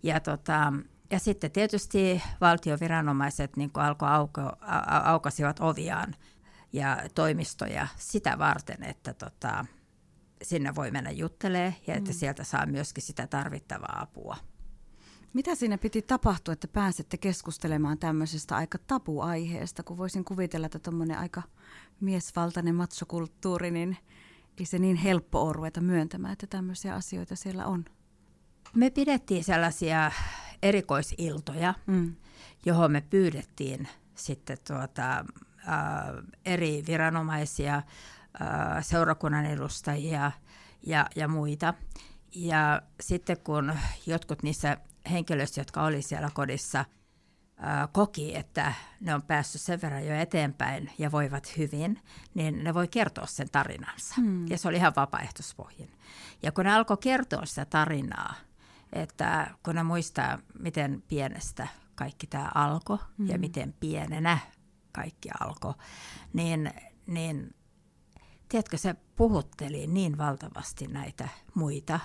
Ja, 0.03 0.20
tota, 0.20 0.74
ja 1.12 1.20
sitten 1.20 1.51
tietysti 1.51 2.22
valtioviranomaiset 2.41 3.58
niin 3.58 3.72
alkoi 3.74 4.10
auko, 4.10 4.41
aukasivat 5.03 5.60
oviaan 5.60 6.15
ja 6.74 6.98
toimistoja 7.15 7.88
sitä 7.98 8.38
varten, 8.38 8.84
että 8.84 9.13
tota, 9.13 9.65
sinne 10.43 10.75
voi 10.75 10.91
mennä 10.91 11.12
juttelee 11.12 11.75
ja 11.88 11.96
että 11.96 12.12
mm. 12.12 12.15
sieltä 12.15 12.43
saa 12.43 12.65
myöskin 12.65 13.03
sitä 13.03 13.27
tarvittavaa 13.27 14.01
apua. 14.01 14.38
Mitä 15.34 15.55
siinä 15.55 15.77
piti 15.77 16.01
tapahtua, 16.01 16.53
että 16.53 16.67
pääsette 16.67 17.17
keskustelemaan 17.17 17.98
tämmöisestä 17.98 18.55
aika 18.55 18.77
tabuaiheesta, 18.77 19.84
kun 19.84 19.98
voisin 19.98 20.25
kuvitella, 20.25 20.65
että 20.65 20.79
tuommoinen 20.79 21.17
aika 21.17 21.41
miesvaltainen 22.00 22.75
matsokulttuuri, 22.75 23.72
niin 23.72 23.98
ei 24.60 24.65
se 24.65 24.79
niin 24.79 24.96
helppo 24.96 25.41
ole 25.41 25.53
ruveta 25.53 25.81
myöntämään, 25.81 26.34
että 26.34 26.48
tämmöisiä 26.48 26.96
asioita 26.96 27.36
siellä 27.36 27.65
on. 27.65 27.86
Me 28.75 28.89
pidettiin 28.89 29.43
sellaisia 29.43 30.12
erikoisiltoja, 30.63 31.74
mm. 31.88 32.15
johon 32.65 32.91
me 32.91 33.01
pyydettiin 33.10 33.88
sitten 34.15 34.58
tuota, 34.67 35.17
äh, 35.19 35.25
eri 36.46 36.84
viranomaisia, 36.88 37.81
seurakunnan 38.81 39.46
edustajia 39.46 40.31
ja, 40.86 41.05
ja 41.15 41.27
muita. 41.27 41.74
Ja 42.36 42.81
sitten 43.01 43.38
kun 43.43 43.74
jotkut 44.05 44.43
niissä 44.43 44.77
henkilöistä, 45.12 45.62
jotka 45.62 45.84
oli 45.84 46.01
siellä 46.01 46.29
kodissa, 46.34 46.86
koki, 47.91 48.36
että 48.36 48.74
ne 49.01 49.15
on 49.15 49.22
päässyt 49.22 49.62
sen 49.62 49.81
verran 49.81 50.05
jo 50.05 50.15
eteenpäin 50.15 50.91
ja 50.98 51.12
voivat 51.12 51.58
hyvin, 51.58 52.01
niin 52.34 52.63
ne 52.63 52.74
voi 52.74 52.88
kertoa 52.88 53.25
sen 53.25 53.50
tarinansa. 53.51 54.15
Hmm. 54.17 54.48
Ja 54.48 54.58
se 54.58 54.67
oli 54.67 54.77
ihan 54.77 54.93
vapaaehtoispohjin. 54.96 55.91
Ja 56.43 56.51
kun 56.51 56.65
ne 56.65 56.74
alkoi 56.74 56.98
kertoa 56.98 57.46
sitä 57.46 57.65
tarinaa, 57.65 58.34
että 58.93 59.48
kun 59.63 59.75
ne 59.75 59.84
muistaa, 59.84 60.39
miten 60.60 61.03
pienestä 61.08 61.67
kaikki 61.96 62.27
tämä 62.27 62.51
alkoi 62.55 62.98
hmm. 63.17 63.27
ja 63.27 63.39
miten 63.39 63.74
pienenä 63.79 64.38
kaikki 64.91 65.29
alkoi, 65.39 65.74
niin, 66.34 66.74
niin 67.08 67.55
tiedätkö, 68.50 68.77
se 68.77 68.96
puhutteli 69.15 69.88
niin 69.88 70.18
valtavasti 70.18 70.88
näitä 70.88 71.29
muita, 71.53 72.00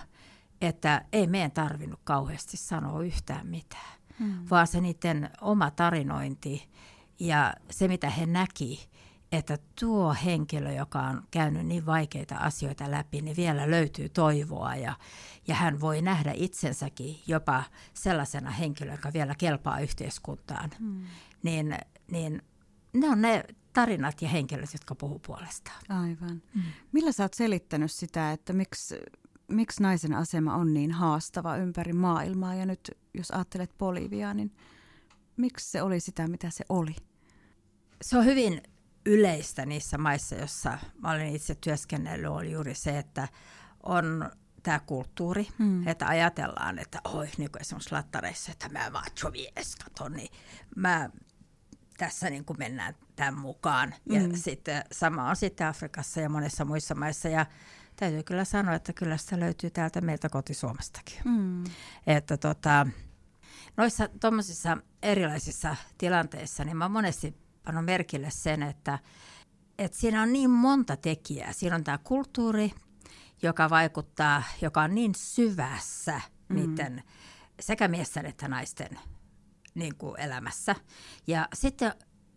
että 0.61 1.05
ei 1.13 1.27
meidän 1.27 1.51
tarvinnut 1.51 2.01
kauheasti 2.05 2.57
sanoa 2.57 3.03
yhtään 3.03 3.47
mitään, 3.47 3.99
hmm. 4.19 4.47
vaan 4.51 4.67
se 4.67 4.81
niiden 4.81 5.31
oma 5.41 5.71
tarinointi 5.71 6.69
ja 7.21 7.55
se, 7.71 7.89
mitä 7.89 8.11
he 8.11 8.27
näki, 8.27 8.89
että 9.33 9.59
tuo 9.81 10.17
henkilö, 10.25 10.73
joka 10.73 11.01
on 11.01 11.23
käynyt 11.31 11.67
niin 11.67 11.87
vaikeita 11.87 12.37
asioita 12.37 12.91
läpi, 12.91 13.21
niin 13.21 13.37
vielä 13.37 13.71
löytyy 13.71 14.09
toivoa 14.09 14.77
ja, 14.77 14.97
ja 15.49 15.55
hän 15.55 15.81
voi 15.81 16.03
nähdä 16.03 16.33
itsensäkin 16.35 17.21
jopa 17.27 17.65
sellaisena 17.95 18.51
henkilönä, 18.51 18.95
joka 18.95 19.13
vielä 19.13 19.35
kelpaa 19.35 19.81
yhteiskuntaan. 19.81 20.71
Hmm. 20.79 21.05
Niin, 21.43 21.79
niin 22.11 22.43
ne 22.93 23.09
on 23.09 23.23
ne 23.23 23.45
tarinat 23.75 24.23
ja 24.23 24.29
henkilöt, 24.29 24.73
jotka 24.73 24.95
puhuu 24.95 25.19
puolestaan. 25.19 25.81
Aivan. 25.89 26.43
Mm. 26.55 26.63
Millä 26.93 27.13
sä 27.13 27.25
oot 27.25 27.35
selittänyt 27.35 27.93
sitä, 27.93 28.33
että 28.33 28.53
miksi, 28.53 29.01
miksi 29.49 29.83
naisen 29.83 30.15
asema 30.15 30.55
on 30.55 30.75
niin 30.75 30.93
haastava 30.93 31.57
ympäri 31.57 31.93
maailmaa 31.93 32.55
ja 32.55 32.67
nyt 32.67 32.91
jos 33.15 33.31
ajattelet 33.31 33.79
Boliviaa, 33.79 34.35
niin 34.35 34.57
miksi 35.37 35.71
se 35.71 35.83
oli 35.83 36.01
sitä, 36.01 36.29
mitä 36.29 36.51
se 36.51 36.65
oli? 36.69 36.97
Se 38.03 38.19
on 38.19 38.25
hyvin 38.25 38.63
yleistä 39.07 39.67
niissä 39.67 39.99
maissa, 39.99 40.35
joissa 40.35 40.79
mä 41.03 41.11
olen 41.11 41.35
itse 41.35 41.55
työskennellyt, 41.55 42.31
oli 42.31 42.53
juuri 42.53 42.75
se, 42.75 42.99
että 42.99 43.29
on 43.83 44.31
tämä 44.63 44.79
kulttuuri, 44.79 45.49
mm. 45.59 45.89
että 45.89 46.07
ajatellaan, 46.07 46.79
että 46.79 47.01
oi, 47.05 47.29
niin 47.39 47.51
kuin 47.51 47.61
esimerkiksi 47.61 47.93
lattareissa, 47.93 48.53
että 48.53 48.69
mä 48.69 48.91
macho 48.91 49.31
mies, 49.31 49.77
kato, 49.77 50.09
niin 50.09 50.29
mä 50.77 51.11
tässä 51.97 52.31
niin 52.31 52.45
kuin 52.45 52.59
mennään 52.59 52.95
tämän 53.17 53.39
mukaan. 53.39 53.95
Ja 54.07 54.21
mm. 54.21 54.35
sitten 54.35 54.85
sama 54.93 55.29
on 55.31 55.37
sitten 55.37 55.67
Afrikassa 55.67 56.21
ja 56.21 56.29
monissa 56.29 56.65
muissa 56.65 56.95
maissa. 56.95 57.29
Ja 57.29 57.47
täytyy 57.97 58.23
kyllä 58.23 58.45
sanoa, 58.45 58.75
että 58.75 58.93
kyllä 58.93 59.17
sitä 59.17 59.41
löytyy 59.41 59.71
täältä 59.71 60.01
meiltä 60.01 60.29
kotisuomestakin. 60.29 61.19
Mm. 61.25 61.65
Että 62.07 62.37
tota, 62.37 62.87
noissa 63.77 64.09
tuommoisissa 64.21 64.77
erilaisissa 65.03 65.77
tilanteissa, 65.99 66.65
niin 66.65 66.77
mä 66.77 66.89
monesti 66.89 67.35
panon 67.65 67.85
merkille 67.85 68.31
sen, 68.31 68.63
että, 68.63 68.99
että 69.79 69.99
siinä 69.99 70.23
on 70.23 70.33
niin 70.33 70.51
monta 70.51 70.97
tekijää. 70.97 71.53
Siinä 71.53 71.77
on 71.77 71.85
tämä 71.85 71.99
kulttuuri, 71.99 72.73
joka 73.43 73.71
vaikuttaa, 73.71 74.43
joka 74.61 74.83
on 74.83 74.95
niin 74.95 75.15
syvässä 75.15 76.21
mm. 76.49 76.57
niiden 76.57 77.03
sekä 77.61 77.89
miesten 77.89 78.27
että 78.27 78.49
naisten 78.49 78.99
niin 79.75 79.95
kuin 79.95 80.21
elämässä. 80.21 80.75
Ja 81.27 81.49
sitten 81.55 81.93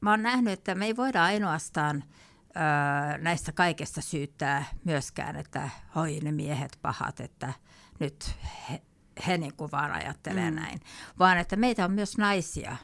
mä 0.08 0.12
oon 0.12 0.24
nähnyt, 0.24 0.54
että 0.54 0.76
me 0.76 0.86
ei 0.86 0.96
voida 0.96 1.24
ainoastaan 1.24 2.04
ö, 2.04 3.18
näistä 3.18 3.52
kaikesta 3.52 4.02
syyttää 4.02 4.66
myöskään, 4.84 5.36
että 5.36 5.70
hoi 5.96 6.20
ne 6.24 6.32
miehet 6.32 6.80
pahat, 6.82 7.20
että 7.20 7.54
nyt 8.00 8.32
he, 8.70 8.82
he 9.28 9.38
niin 9.38 9.54
kuin 9.56 9.72
vaan 9.72 9.92
ajattelee 9.92 10.52
mm. 10.52 10.56
näin, 10.56 10.80
vaan 11.20 11.38
että 11.38 11.56
meitä 11.56 11.86
on 11.86 11.92
myös 11.92 12.18
naisia, 12.18 12.78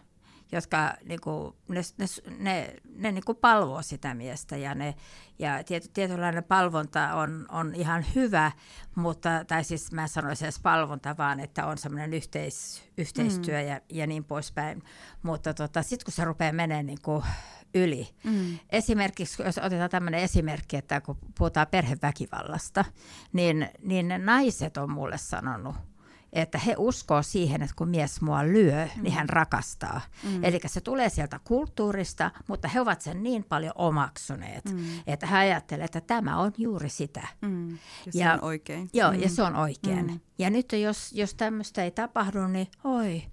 jotka 0.54 0.94
niin 1.06 1.22
kuin, 1.22 1.54
ne, 1.68 1.82
ne, 1.98 2.06
ne, 2.38 2.76
ne 2.96 3.12
niin 3.12 3.24
kuin 3.26 3.38
palvoo 3.38 3.82
sitä 3.82 4.14
miestä 4.14 4.58
ja, 4.58 4.76
ne, 4.76 4.96
ja 5.40 5.64
tiety, 5.64 5.90
tietynlainen 5.94 6.44
palvonta 6.44 7.14
on, 7.14 7.46
on 7.50 7.76
ihan 7.76 8.06
hyvä, 8.16 8.52
mutta, 8.96 9.46
tai 9.48 9.64
siis 9.64 9.92
mä 9.92 10.08
sanoisin 10.08 10.46
edes 10.46 10.60
palvonta, 10.60 11.18
vaan 11.18 11.40
että 11.40 11.66
on 11.66 11.78
semmoinen 11.78 12.14
yhteis, 12.14 12.84
yhteistyö 12.98 13.62
mm. 13.62 13.68
ja, 13.68 13.82
ja 13.90 14.08
niin 14.08 14.24
poispäin. 14.24 14.84
Mutta 15.24 15.54
tota, 15.54 15.84
sitten 15.84 16.06
kun 16.06 16.14
se 16.14 16.26
rupeaa 16.26 16.54
menemään 16.54 16.86
niin 16.86 17.02
kuin 17.02 17.24
yli. 17.76 18.10
Mm. 18.24 18.60
Esimerkiksi, 18.70 19.44
jos 19.44 19.58
otetaan 19.58 19.90
tämmöinen 19.90 20.20
esimerkki, 20.20 20.78
että 20.78 21.02
kun 21.02 21.18
puhutaan 21.38 21.68
perheväkivallasta, 21.72 22.86
niin, 23.34 23.70
niin 23.82 24.08
ne 24.08 24.18
naiset 24.18 24.78
on 24.78 24.92
mulle 24.92 25.18
sanonut, 25.18 25.76
että 26.34 26.58
he 26.58 26.76
uskoo 26.78 27.24
siihen, 27.24 27.62
että 27.62 27.76
kun 27.76 27.90
mies 27.90 28.22
mua 28.22 28.44
lyö, 28.44 28.88
mm. 28.96 29.04
niin 29.04 29.14
hän 29.14 29.30
rakastaa. 29.30 30.02
Mm. 30.24 30.44
Eli 30.44 30.60
se 30.66 30.82
tulee 30.82 31.10
sieltä 31.10 31.40
kulttuurista, 31.44 32.32
mutta 32.48 32.68
he 32.68 32.82
ovat 32.82 33.02
sen 33.02 33.24
niin 33.24 33.44
paljon 33.44 33.74
omaksuneet, 33.76 34.66
mm. 34.66 34.86
että 35.08 35.28
he 35.28 35.38
ajattelevat, 35.38 35.96
että 35.96 36.08
tämä 36.08 36.38
on 36.38 36.52
juuri 36.58 36.90
sitä. 36.90 37.28
Mm. 37.42 37.70
Ja 38.06 38.12
se 38.12 38.20
ja, 38.20 38.34
on 38.34 38.44
oikein. 38.44 38.90
Joo, 38.94 39.12
mm. 39.12 39.20
ja 39.20 39.30
se 39.30 39.44
on 39.44 39.56
oikein. 39.56 40.08
Mm. 40.08 40.20
Ja 40.40 40.50
nyt 40.50 40.72
jos, 40.72 41.14
jos 41.14 41.36
tämmöistä 41.36 41.84
ei 41.84 41.92
tapahdu, 41.92 42.48
niin 42.48 42.68
oi, 42.84 43.24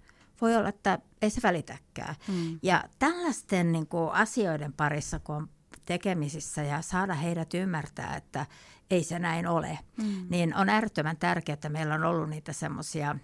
voi 0.40 0.57
olla, 0.57 0.69
että 0.69 0.99
ei 1.23 1.30
se 1.30 1.40
välitäkään. 1.42 2.14
Mm. 2.28 2.59
Ja 2.62 2.85
tällaisten 2.99 3.73
niin 3.73 3.87
kuin, 3.87 4.11
asioiden 4.11 4.73
parissa, 4.73 5.19
kun 5.19 5.35
on 5.35 5.49
tekemisissä 5.85 6.62
ja 6.62 6.83
saada 6.83 7.14
heidät 7.14 7.54
ymmärtää, 7.54 8.16
että 8.16 8.47
ei 8.90 9.04
se 9.04 9.18
näin 9.18 9.47
ole, 9.47 9.78
mm. 9.97 10.26
niin 10.28 10.56
on 10.56 10.68
äärettömän 10.68 11.16
tärkeää, 11.16 11.54
että 11.54 11.68
meillä 11.68 11.94
on 11.94 12.04
ollut 12.04 12.30
niitä 12.30 12.52
semmoisia 12.52 13.16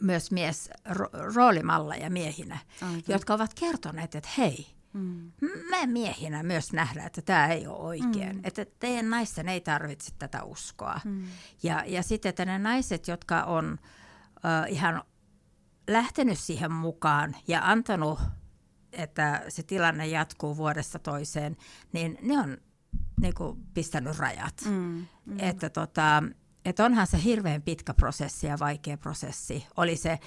myös 0.00 0.30
mies 0.30 0.70
ro- 0.88 1.34
roolimalleja 1.34 2.10
miehinä, 2.10 2.58
Aivan. 2.82 3.02
jotka 3.08 3.34
ovat 3.34 3.54
kertoneet, 3.54 4.14
että 4.14 4.28
hei, 4.38 4.66
mm. 4.92 5.32
me 5.70 5.86
miehinä 5.86 6.42
myös 6.42 6.72
nähdään, 6.72 7.06
että 7.06 7.22
tämä 7.22 7.46
ei 7.46 7.66
ole 7.66 7.78
oikein. 7.78 8.36
Mm. 8.36 8.40
Että 8.44 8.66
teidän 8.78 9.10
naisten 9.10 9.48
ei 9.48 9.60
tarvitse 9.60 10.12
tätä 10.18 10.44
uskoa. 10.44 11.00
Mm. 11.04 11.26
Ja, 11.62 11.84
ja 11.86 12.02
sitten, 12.02 12.30
että 12.30 12.44
ne 12.44 12.58
naiset, 12.58 13.08
jotka 13.08 13.42
on 13.42 13.78
uh, 14.36 14.72
ihan 14.72 15.02
lähtenyt 15.88 16.38
siihen 16.38 16.72
mukaan 16.72 17.36
ja 17.48 17.60
antanut, 17.70 18.18
että 18.92 19.42
se 19.48 19.62
tilanne 19.62 20.06
jatkuu 20.06 20.56
vuodesta 20.56 20.98
toiseen, 20.98 21.56
niin 21.92 22.18
ne 22.22 22.38
on 22.38 22.58
niin 23.20 23.34
kuin 23.34 23.66
pistänyt 23.74 24.18
rajat. 24.18 24.54
Mm, 24.66 25.06
mm. 25.26 25.36
Että, 25.38 25.70
tota, 25.70 26.22
että 26.64 26.84
onhan 26.84 27.06
se 27.06 27.22
hirveän 27.24 27.62
pitkä 27.62 27.94
prosessi 27.94 28.46
ja 28.46 28.58
vaikea 28.58 28.98
prosessi, 28.98 29.66
oli 29.76 29.96
se 29.96 30.18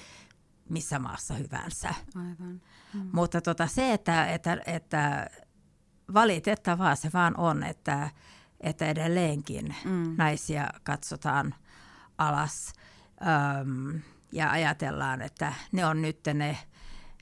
missä 0.68 0.98
maassa 0.98 1.34
hyvänsä. 1.34 1.94
Aivan. 2.14 2.60
Mm. 2.94 3.10
Mutta 3.12 3.40
tota, 3.40 3.66
se, 3.66 3.92
että, 3.92 4.26
että, 4.26 4.58
että 4.66 5.30
valitettavaa 6.14 6.94
se 6.94 7.10
vaan 7.14 7.36
on, 7.36 7.62
että, 7.62 8.10
että 8.60 8.86
edelleenkin 8.86 9.74
mm. 9.84 10.14
naisia 10.18 10.68
katsotaan 10.82 11.54
alas 12.18 12.72
äm, 13.60 14.00
ja 14.32 14.50
ajatellaan, 14.50 15.22
että 15.22 15.52
ne 15.72 15.86
on 15.86 16.02
nyt 16.02 16.20
ne, 16.34 16.58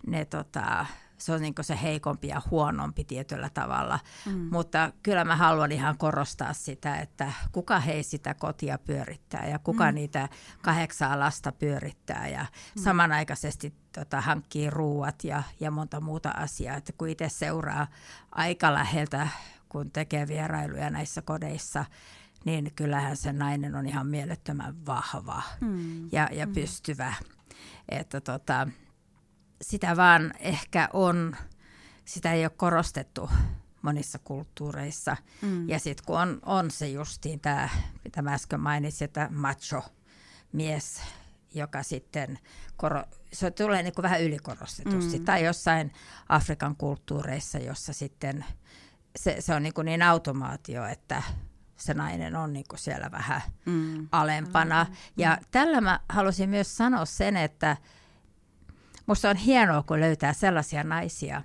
ne 0.07 0.25
tota, 0.25 0.87
se 1.19 1.33
on 1.33 1.41
niin 1.41 1.55
se 1.61 1.79
heikompi 1.83 2.29
ja 2.29 2.43
huonompi 2.51 3.05
tietyllä 3.05 3.51
tavalla. 3.55 3.99
Mm. 4.27 4.49
Mutta 4.51 4.93
kyllä 5.03 5.25
mä 5.25 5.37
haluan 5.37 5.73
ihan 5.73 5.99
korostaa 5.99 6.53
sitä, 6.53 6.97
että 6.97 7.33
kuka 7.53 7.81
hei 7.81 8.03
sitä 8.03 8.35
kotia 8.35 8.79
pyörittää 8.79 9.47
ja 9.47 9.59
kuka 9.59 9.85
mm. 9.85 9.95
niitä 9.95 10.29
kahdeksaa 10.63 11.21
lasta 11.21 11.53
pyörittää 11.53 12.29
ja 12.29 12.41
mm. 12.77 12.83
samanaikaisesti 12.83 13.75
tota, 13.93 14.21
hankkii 14.21 14.71
ruuat 14.71 15.25
ja, 15.25 15.43
ja 15.61 15.71
monta 15.71 16.01
muuta 16.01 16.31
asiaa. 16.31 16.77
Että 16.77 16.93
kun 16.93 17.09
itse 17.09 17.29
seuraa 17.29 17.87
aika 18.33 18.75
läheltä, 18.75 19.29
kun 19.69 19.91
tekee 19.91 20.29
vierailuja 20.29 20.91
näissä 20.91 21.23
kodeissa, 21.23 21.85
niin 22.45 22.73
kyllähän 22.77 23.17
se 23.17 23.33
nainen 23.33 23.75
on 23.75 23.87
ihan 23.87 24.07
mielettömän 24.07 24.87
vahva 24.87 25.43
mm. 25.61 26.09
ja, 26.13 26.29
ja 26.33 26.47
mm. 26.47 26.53
pystyvä. 26.53 27.15
Että 27.89 28.21
tota, 28.21 28.69
sitä 29.63 29.97
vaan 29.97 30.33
ehkä 30.39 30.89
on, 30.93 31.37
sitä 32.05 32.33
ei 32.33 32.45
ole 32.45 32.53
korostettu 32.57 33.31
monissa 33.83 34.19
kulttuureissa. 34.19 35.17
Mm. 35.43 35.69
Ja 35.69 35.79
sitten 35.79 36.07
kun 36.07 36.19
on, 36.21 36.39
on 36.43 36.71
se 36.71 36.89
justiin 36.89 37.41
tämä, 37.41 37.69
mitä 38.05 38.23
mä 38.23 38.35
äsken 38.35 38.61
mainitsin, 38.61 39.05
että 39.05 39.29
macho 39.33 39.85
mies, 40.53 41.03
joka 41.55 41.83
sitten, 41.83 42.39
koro, 42.77 43.03
se 43.33 43.51
tulee 43.51 43.83
niin 43.83 43.95
kuin 43.95 44.03
vähän 44.03 44.23
ylikorostetusti. 44.23 45.19
Mm. 45.19 45.25
Tai 45.25 45.45
jossain 45.45 45.93
Afrikan 46.29 46.77
kulttuureissa, 46.77 47.59
jossa 47.59 47.93
sitten 47.93 48.45
se, 49.17 49.37
se 49.41 49.55
on 49.55 49.63
niin, 49.63 49.75
kuin 49.75 49.85
niin 49.85 50.03
automaatio, 50.03 50.87
että 50.87 51.23
se 51.77 51.95
nainen 51.95 52.37
on 52.37 52.53
niin 52.53 52.65
kuin 52.69 52.81
siellä 52.81 53.11
vähän 53.11 53.43
mm. 53.67 54.09
alempana. 54.13 54.85
Mm. 54.85 54.97
Ja 55.17 55.39
tällä 55.51 55.81
mä 55.81 56.01
halusin 56.09 56.51
myös 56.51 56.77
sanoa 56.77 57.05
sen, 57.05 57.37
että 57.37 57.77
Musta 59.07 59.31
on 59.31 59.37
hienoa, 59.37 59.83
kun 59.83 60.01
löytää 60.01 60.33
sellaisia 60.33 60.85
naisia, 60.85 61.43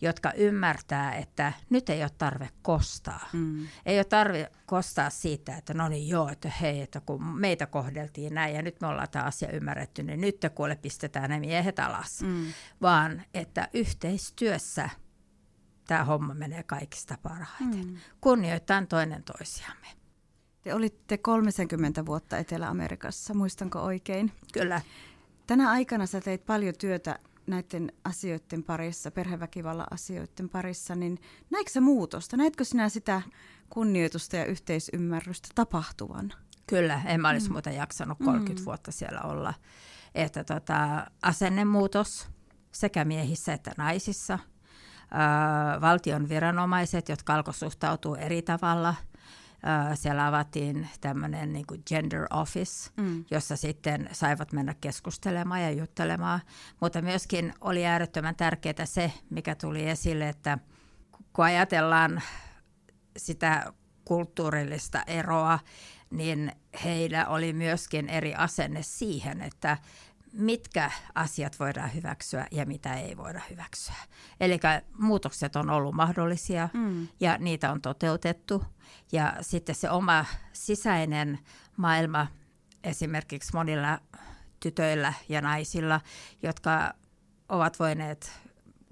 jotka 0.00 0.32
ymmärtää, 0.32 1.14
että 1.14 1.52
nyt 1.70 1.88
ei 1.88 2.02
ole 2.02 2.10
tarve 2.18 2.48
kostaa. 2.62 3.28
Mm. 3.32 3.66
Ei 3.86 3.98
ole 3.98 4.04
tarve 4.04 4.52
kostaa 4.66 5.10
siitä, 5.10 5.56
että 5.56 5.74
no 5.74 5.88
niin 5.88 6.08
joo, 6.08 6.28
että 6.28 6.48
hei, 6.48 6.80
että 6.80 7.00
kun 7.00 7.22
meitä 7.24 7.66
kohdeltiin 7.66 8.34
näin 8.34 8.54
ja 8.54 8.62
nyt 8.62 8.80
me 8.80 8.86
ollaan 8.86 9.08
tämä 9.10 9.24
asia 9.24 9.52
ymmärretty, 9.52 10.02
niin 10.02 10.20
nyt 10.20 10.40
te 10.40 10.48
kuule 10.48 10.76
pistetään 10.76 11.30
ne 11.30 11.40
miehet 11.40 11.78
alas. 11.78 12.22
Mm. 12.22 12.46
Vaan 12.82 13.22
että 13.34 13.68
yhteistyössä 13.74 14.90
tämä 15.86 16.04
homma 16.04 16.34
menee 16.34 16.62
kaikista 16.62 17.18
parhaiten. 17.22 17.86
Mm. 17.86 17.96
Kunnioittain 18.20 18.86
toinen 18.86 19.22
toisiamme. 19.22 19.86
Te 20.62 20.74
olitte 20.74 21.18
30 21.18 22.06
vuotta 22.06 22.38
Etelä-Amerikassa, 22.38 23.34
muistanko 23.34 23.78
oikein? 23.80 24.32
Kyllä. 24.52 24.80
Tänä 25.46 25.70
aikana 25.70 26.06
sä 26.06 26.20
teit 26.20 26.46
paljon 26.46 26.74
työtä 26.78 27.18
näiden 27.46 27.92
asioiden 28.04 28.62
parissa, 28.62 29.10
perheväkivallan 29.10 29.86
asioiden 29.90 30.48
parissa, 30.48 30.94
niin 30.94 31.18
näetkö 31.50 31.70
sä 31.70 31.80
muutosta? 31.80 32.36
Näetkö 32.36 32.64
sinä 32.64 32.88
sitä 32.88 33.22
kunnioitusta 33.70 34.36
ja 34.36 34.44
yhteisymmärrystä 34.44 35.48
tapahtuvan? 35.54 36.32
Kyllä, 36.66 37.02
en 37.06 37.20
mä 37.20 37.28
olisi 37.28 37.48
mm. 37.48 37.52
muuten 37.52 37.74
jaksanut 37.74 38.18
30 38.24 38.60
mm. 38.60 38.64
vuotta 38.64 38.92
siellä 38.92 39.20
olla. 39.20 39.54
Että 40.14 40.44
tota, 40.44 41.06
asennemuutos 41.22 42.28
sekä 42.72 43.04
miehissä 43.04 43.52
että 43.52 43.72
naisissa. 43.78 44.38
Ää, 45.10 45.80
valtion 45.80 46.28
viranomaiset, 46.28 47.08
jotka 47.08 47.34
alkoivat 47.34 47.56
suhtautua 47.56 48.18
eri 48.18 48.42
tavalla– 48.42 48.94
siellä 49.94 50.26
avattiin 50.26 50.88
tämmöinen 51.00 51.52
niin 51.52 51.66
kuin 51.66 51.82
gender 51.88 52.26
office, 52.32 52.90
mm. 52.96 53.24
jossa 53.30 53.56
sitten 53.56 54.08
saivat 54.12 54.52
mennä 54.52 54.74
keskustelemaan 54.80 55.62
ja 55.62 55.70
juttelemaan. 55.70 56.40
Mutta 56.80 57.02
myöskin 57.02 57.54
oli 57.60 57.86
äärettömän 57.86 58.36
tärkeää 58.36 58.84
se, 58.84 59.12
mikä 59.30 59.54
tuli 59.54 59.88
esille, 59.88 60.28
että 60.28 60.58
kun 61.32 61.44
ajatellaan 61.44 62.22
sitä 63.16 63.72
kulttuurillista 64.04 65.02
eroa, 65.06 65.58
niin 66.10 66.52
heillä 66.84 67.26
oli 67.26 67.52
myöskin 67.52 68.08
eri 68.08 68.34
asenne 68.34 68.82
siihen, 68.82 69.42
että 69.42 69.78
mitkä 70.34 70.90
asiat 71.14 71.60
voidaan 71.60 71.94
hyväksyä 71.94 72.46
ja 72.50 72.66
mitä 72.66 72.94
ei 72.94 73.16
voida 73.16 73.40
hyväksyä. 73.50 73.94
Eli 74.40 74.60
muutokset 74.98 75.56
on 75.56 75.70
ollut 75.70 75.94
mahdollisia 75.94 76.68
mm. 76.72 77.08
ja 77.20 77.38
niitä 77.38 77.72
on 77.72 77.80
toteutettu. 77.80 78.64
Ja 79.12 79.36
sitten 79.40 79.74
se 79.74 79.90
oma 79.90 80.24
sisäinen 80.52 81.38
maailma 81.76 82.26
esimerkiksi 82.84 83.52
monilla 83.54 83.98
tytöillä 84.60 85.12
ja 85.28 85.40
naisilla, 85.40 86.00
jotka 86.42 86.94
ovat 87.48 87.78
voineet 87.78 88.32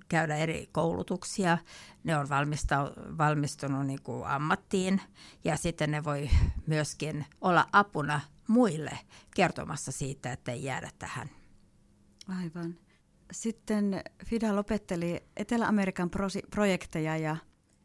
käydä 0.08 0.36
eri 0.36 0.68
koulutuksia. 0.72 1.58
Ne 2.04 2.16
on 2.16 2.28
valmistunut 3.18 3.86
niin 3.86 4.02
kuin 4.02 4.26
ammattiin 4.26 5.00
ja 5.44 5.56
sitten 5.56 5.90
ne 5.90 6.04
voi 6.04 6.30
myöskin 6.66 7.26
olla 7.40 7.66
apuna 7.72 8.20
muille 8.48 8.98
kertomassa 9.34 9.92
siitä, 9.92 10.32
että 10.32 10.52
ei 10.52 10.64
jäädä 10.64 10.90
tähän. 10.98 11.30
Aivan. 12.28 12.74
Sitten 13.32 14.02
Fida 14.26 14.56
lopetteli 14.56 15.24
Etelä-Amerikan 15.36 16.10
projekteja 16.50 17.16
ja 17.16 17.36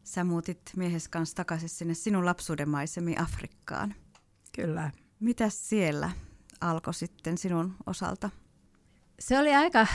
sä 0.04 0.24
muutit 0.24 0.62
miehes 0.76 1.08
kanssa 1.08 1.36
takaisin 1.36 1.70
sinne 1.70 1.94
sinun 1.94 2.26
lapsuuden 2.26 2.70
maisemiin 2.70 3.22
Afrikkaan. 3.22 3.96
Kyllä. 4.56 4.92
Mitäs 5.20 5.70
siellä 5.70 6.12
alkoi 6.62 6.94
sitten 6.94 7.38
sinun 7.38 7.76
osalta? 7.86 8.30
Se 9.20 9.40
oli 9.40 9.56
aika 9.56 9.88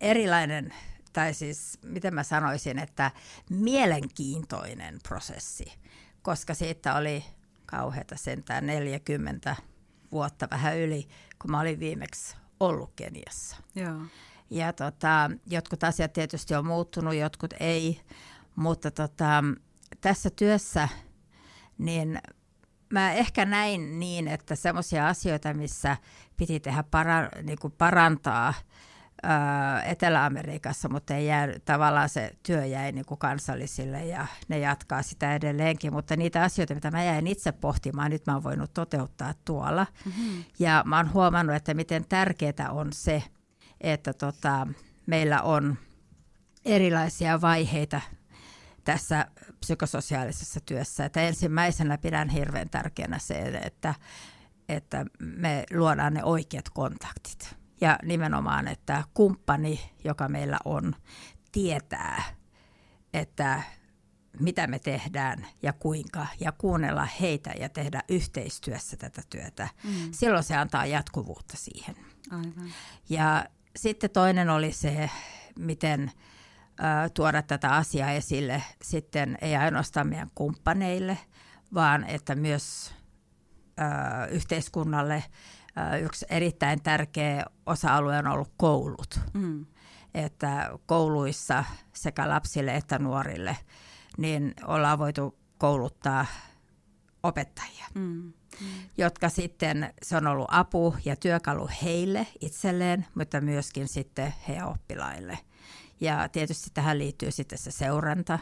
erilainen, 0.00 0.74
tai 1.12 1.34
siis 1.34 1.78
miten 1.82 2.14
mä 2.14 2.22
sanoisin, 2.22 2.78
että 2.78 3.10
mielenkiintoinen 3.50 4.98
prosessi, 5.08 5.72
koska 6.22 6.54
siitä 6.54 6.94
oli 6.94 7.24
kauheata 7.66 8.16
sentään 8.16 8.66
40 8.66 9.56
vuotta 10.12 10.48
vähän 10.50 10.78
yli, 10.78 11.08
kun 11.38 11.50
mä 11.50 11.60
olin 11.60 11.80
viimeksi 11.80 12.36
ollut 12.60 12.92
Keniassa. 12.96 13.56
Joo. 13.74 14.02
Ja 14.50 14.72
tota, 14.72 15.30
jotkut 15.46 15.84
asiat 15.84 16.12
tietysti 16.12 16.54
on 16.54 16.66
muuttunut, 16.66 17.14
jotkut 17.14 17.54
ei, 17.60 18.00
mutta 18.56 18.90
tota, 18.90 19.44
tässä 20.00 20.30
työssä 20.30 20.88
niin 21.78 22.18
mä 22.92 23.12
ehkä 23.12 23.44
näin 23.44 24.00
niin, 24.00 24.28
että 24.28 24.54
semmoisia 24.54 25.08
asioita, 25.08 25.54
missä 25.54 25.96
piti 26.36 26.60
tehdä 26.60 26.82
para, 26.82 27.28
niin 27.42 27.58
kuin 27.58 27.72
parantaa 27.78 28.54
Etelä-Amerikassa, 29.84 30.88
mutta 30.88 31.14
ei 31.14 31.26
jää, 31.26 31.48
tavallaan 31.64 32.08
se 32.08 32.32
työ 32.42 32.64
jäi 32.64 32.92
niin 32.92 33.04
kuin 33.04 33.18
kansallisille 33.18 34.06
ja 34.06 34.26
ne 34.48 34.58
jatkaa 34.58 35.02
sitä 35.02 35.34
edelleenkin. 35.34 35.92
Mutta 35.92 36.16
niitä 36.16 36.42
asioita, 36.42 36.74
mitä 36.74 36.90
mä 36.90 37.04
jäin 37.04 37.26
itse 37.26 37.52
pohtimaan, 37.52 38.10
nyt 38.10 38.26
mä 38.26 38.34
oon 38.34 38.42
voinut 38.42 38.74
toteuttaa 38.74 39.34
tuolla. 39.44 39.86
Mm-hmm. 40.04 40.44
Ja 40.58 40.82
mä 40.86 40.96
oon 40.96 41.12
huomannut, 41.12 41.56
että 41.56 41.74
miten 41.74 42.04
tärkeää 42.08 42.70
on 42.70 42.92
se, 42.92 43.22
että 43.80 44.12
tota, 44.12 44.66
meillä 45.06 45.42
on 45.42 45.76
erilaisia 46.64 47.40
vaiheita 47.40 48.00
tässä 48.84 49.26
psykososiaalisessa 49.60 50.60
työssä. 50.66 51.04
Että 51.04 51.20
ensimmäisenä 51.20 51.98
pidän 51.98 52.28
hirveän 52.28 52.70
tärkeänä 52.70 53.18
se, 53.18 53.34
että, 53.64 53.94
että 54.68 55.06
me 55.20 55.64
luodaan 55.74 56.14
ne 56.14 56.24
oikeat 56.24 56.68
kontaktit. 56.68 57.61
Ja 57.82 57.98
nimenomaan, 58.02 58.68
että 58.68 59.04
kumppani, 59.14 59.80
joka 60.04 60.28
meillä 60.28 60.58
on, 60.64 60.94
tietää, 61.52 62.22
että 63.12 63.62
mitä 64.40 64.66
me 64.66 64.78
tehdään 64.78 65.46
ja 65.62 65.72
kuinka, 65.72 66.26
ja 66.40 66.52
kuunnella 66.52 67.08
heitä 67.20 67.50
ja 67.60 67.68
tehdä 67.68 68.02
yhteistyössä 68.08 68.96
tätä 68.96 69.22
työtä. 69.30 69.68
Mm. 69.84 70.08
Silloin 70.12 70.44
se 70.44 70.56
antaa 70.56 70.86
jatkuvuutta 70.86 71.56
siihen. 71.56 71.96
Aivan. 72.30 72.72
Ja 73.08 73.46
sitten 73.76 74.10
toinen 74.10 74.50
oli 74.50 74.72
se, 74.72 75.10
miten 75.58 76.12
tuoda 77.14 77.42
tätä 77.42 77.70
asiaa 77.70 78.10
esille 78.10 78.62
sitten 78.82 79.38
ei 79.40 79.56
ainoastaan 79.56 80.08
meidän 80.08 80.30
kumppaneille, 80.34 81.18
vaan 81.74 82.04
että 82.04 82.34
myös 82.34 82.94
ö, 83.80 84.26
yhteiskunnalle 84.26 85.24
yksi 86.00 86.26
erittäin 86.28 86.82
tärkeä 86.82 87.44
osa-alue 87.66 88.18
on 88.18 88.26
ollut 88.26 88.52
koulut. 88.56 89.20
Mm. 89.32 89.66
Että 90.14 90.70
kouluissa 90.86 91.64
sekä 91.92 92.28
lapsille 92.28 92.76
että 92.76 92.98
nuorille 92.98 93.56
niin 94.18 94.54
ollaan 94.66 94.98
voitu 94.98 95.38
kouluttaa 95.58 96.26
opettajia, 97.22 97.86
mm. 97.94 98.02
Mm. 98.02 98.32
jotka 98.98 99.28
sitten, 99.28 99.94
se 100.02 100.16
on 100.16 100.26
ollut 100.26 100.48
apu 100.50 100.96
ja 101.04 101.16
työkalu 101.16 101.68
heille 101.82 102.26
itselleen, 102.40 103.06
mutta 103.14 103.40
myöskin 103.40 103.88
sitten 103.88 104.34
heidän 104.48 104.68
oppilaille– 104.68 105.38
ja 106.02 106.28
tietysti 106.28 106.70
tähän 106.74 106.98
liittyy 106.98 107.30
sitten 107.30 107.58
se 107.58 107.70
seuranta 107.70 108.38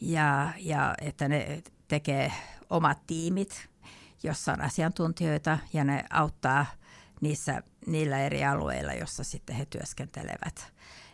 ja, 0.00 0.52
ja 0.58 0.94
että 1.00 1.28
ne 1.28 1.62
tekee 1.88 2.32
omat 2.70 3.06
tiimit, 3.06 3.68
jossa 4.22 4.52
on 4.52 4.60
asiantuntijoita 4.60 5.58
ja 5.72 5.84
ne 5.84 6.04
auttaa 6.10 6.66
niissä, 7.20 7.62
niillä 7.86 8.18
eri 8.18 8.44
alueilla, 8.44 8.92
jossa 8.92 9.24
sitten 9.24 9.56
he 9.56 9.66
työskentelevät. 9.66 10.72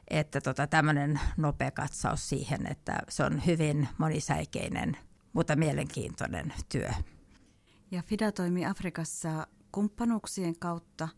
Että 0.09 0.41
tota, 0.41 0.67
tämmöinen 0.67 1.21
nopea 1.37 1.71
katsaus 1.71 2.29
siihen, 2.29 2.67
että 2.67 2.99
se 3.09 3.25
on 3.25 3.47
hyvin 3.47 3.89
monisäikeinen, 3.99 4.97
mutta 5.33 5.57
mielenkiintoinen 5.57 6.53
työ. 6.69 6.91
Ja 7.91 8.03
FIDA 8.03 8.33
toimii 8.33 8.67
Afrikassa 8.67 9.47
kumppanuuksien 9.73 10.59
kautta. 10.59 11.09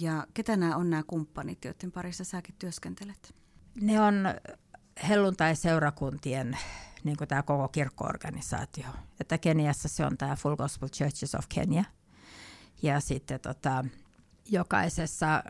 Ja 0.00 0.26
ketä 0.34 0.56
nämä 0.56 0.76
on 0.76 0.90
nämä 0.90 1.02
kumppanit, 1.06 1.64
joiden 1.64 1.92
parissa 1.92 2.24
säkin 2.24 2.54
työskentelet? 2.58 3.34
Ne 3.80 4.00
on 4.00 4.14
helluntai-seurakuntien 5.08 6.58
niin 7.04 7.16
kuin 7.16 7.28
tämä 7.28 7.42
koko 7.42 7.68
kirkkoorganisaatio. 7.68 8.86
Että 9.20 9.38
Keniassa 9.38 9.88
se 9.88 10.06
on 10.06 10.16
tämä 10.18 10.36
Full 10.36 10.56
Gospel 10.56 10.88
Churches 10.88 11.34
of 11.34 11.44
Kenya. 11.48 11.84
Ja 12.82 13.00
sitten 13.00 13.40
tota, 13.40 13.84
jokaisessa 14.48 15.42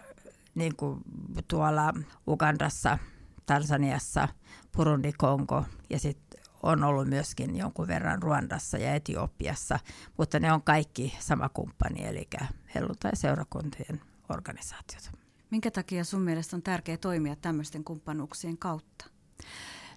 niin 0.55 0.77
kuin 0.77 1.01
tuolla 1.49 1.95
Ugandassa, 2.29 2.99
Tansaniassa, 3.47 4.29
Burundi, 4.77 5.13
Kongo 5.13 5.65
ja 5.91 5.99
sitten 5.99 6.41
on 6.63 6.85
ollut 6.85 7.09
myöskin 7.09 7.57
jonkun 7.57 7.89
verran 7.89 8.23
Ruandassa 8.23 8.79
ja 8.79 8.95
Etiopiassa, 8.95 9.79
mutta 10.19 10.41
ne 10.41 10.53
on 10.53 10.63
kaikki 10.63 11.17
sama 11.21 11.49
kumppani, 11.49 12.07
eli 12.07 12.29
helluntai-seurakuntien 12.75 14.01
organisaatiot. 14.29 15.11
Minkä 15.51 15.71
takia 15.71 16.05
sun 16.05 16.23
mielestä 16.23 16.57
on 16.57 16.63
tärkeää 16.63 16.97
toimia 16.97 17.37
tämmöisten 17.37 17.85
kumppanuuksien 17.85 18.59
kautta? 18.59 19.05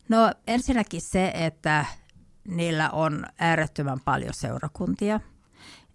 No 0.10 0.32
ensinnäkin 0.48 1.02
se, 1.02 1.32
että 1.34 1.86
niillä 2.48 2.90
on 2.90 3.26
äärettömän 3.40 4.00
paljon 4.06 4.34
seurakuntia. 4.34 5.20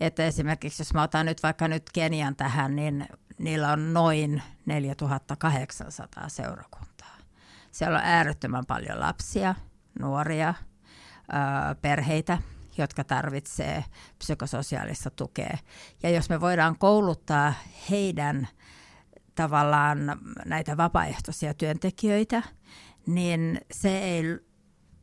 Että 0.01 0.27
esimerkiksi 0.27 0.81
jos 0.81 0.94
mä 0.94 1.03
otan 1.03 1.27
nyt 1.27 1.42
vaikka 1.42 1.68
nyt 1.68 1.90
Kenian 1.92 2.37
tähän, 2.37 2.77
niin 2.77 3.09
niillä 3.38 3.73
on 3.73 3.92
noin 3.92 4.42
4800 4.66 6.29
seurakuntaa. 6.29 7.16
Siellä 7.71 7.99
on 7.99 8.05
äärettömän 8.05 8.66
paljon 8.66 9.01
lapsia, 9.01 9.55
nuoria, 10.01 10.55
perheitä, 11.83 12.38
jotka 12.79 13.05
tarvitsee 13.05 13.85
psykososiaalista 14.18 15.11
tukea. 15.11 15.59
Ja 16.03 16.11
jos 16.11 16.31
me 16.31 16.40
voidaan 16.40 16.79
kouluttaa 16.79 17.55
heidän 17.90 18.49
tavallaan 19.35 19.99
näitä 20.44 20.77
vapaaehtoisia 20.77 21.55
työntekijöitä, 21.55 22.42
niin 23.09 23.61
se 23.73 23.99
ei 23.99 24.25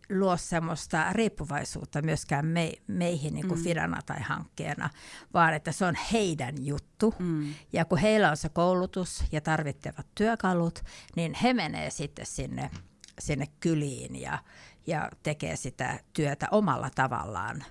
luo 0.09 0.37
semmoista 0.37 1.13
riippuvaisuutta 1.13 2.01
myöskään 2.01 2.45
me, 2.45 2.73
meihin 2.87 3.33
niin 3.33 3.47
kuin 3.47 3.59
mm. 3.59 3.63
firana 3.63 4.01
tai 4.05 4.21
hankkeena, 4.21 4.89
vaan 5.33 5.53
että 5.53 5.71
se 5.71 5.85
on 5.85 5.95
heidän 6.11 6.65
juttu. 6.65 7.13
Mm. 7.19 7.53
Ja 7.73 7.85
kun 7.85 7.97
heillä 7.97 8.29
on 8.29 8.37
se 8.37 8.49
koulutus 8.49 9.23
ja 9.31 9.41
tarvittavat 9.41 10.07
työkalut, 10.15 10.83
niin 11.15 11.33
he 11.33 11.53
menee 11.53 11.89
sitten 11.89 12.25
sinne, 12.25 12.71
sinne 13.19 13.47
kyliin 13.59 14.21
ja, 14.21 14.39
ja 14.87 15.09
tekee 15.23 15.55
sitä 15.55 15.99
työtä 16.13 16.47
omalla 16.51 16.89
tavallaan. 16.95 17.63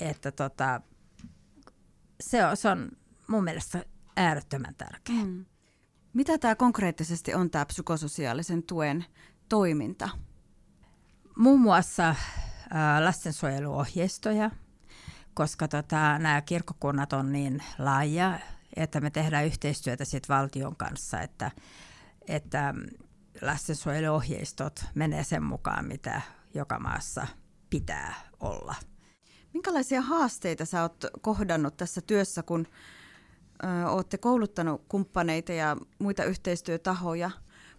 Että 0.00 0.32
tota, 0.32 0.80
se, 2.20 2.46
on, 2.46 2.56
se 2.56 2.68
on 2.68 2.90
mun 3.26 3.44
mielestä 3.44 3.84
äärettömän 4.16 4.74
tärkeää. 4.74 5.24
Mm. 5.24 5.44
Mitä 6.12 6.38
tämä 6.38 6.54
konkreettisesti 6.54 7.34
on 7.34 7.50
tämä 7.50 7.66
psykososiaalisen 7.66 8.62
tuen 8.62 9.04
toiminta? 9.48 10.08
Muun 11.36 11.60
muassa 11.60 12.08
äh, 12.08 12.16
lastensuojeluohjeistoja, 13.00 14.50
koska 15.34 15.68
tota, 15.68 16.18
nämä 16.18 16.42
kirkkokunnat 16.42 17.12
on 17.12 17.32
niin 17.32 17.62
laaja, 17.78 18.40
että 18.76 19.00
me 19.00 19.10
tehdään 19.10 19.46
yhteistyötä 19.46 20.04
sit 20.04 20.28
valtion 20.28 20.76
kanssa, 20.76 21.20
että, 21.20 21.50
että 22.28 22.74
lastensuojeluohjeistot 23.42 24.84
menee 24.94 25.24
sen 25.24 25.42
mukaan, 25.42 25.84
mitä 25.84 26.22
joka 26.54 26.78
maassa 26.78 27.26
pitää 27.70 28.14
olla. 28.40 28.74
Minkälaisia 29.52 30.00
haasteita 30.00 30.64
sä 30.64 30.82
oot 30.82 31.04
kohdannut 31.20 31.76
tässä 31.76 32.00
työssä, 32.00 32.42
kun 32.42 32.66
olette 33.86 34.18
kouluttanut 34.18 34.84
kumppaneita 34.88 35.52
ja 35.52 35.76
muita 35.98 36.24
yhteistyötahoja. 36.24 37.30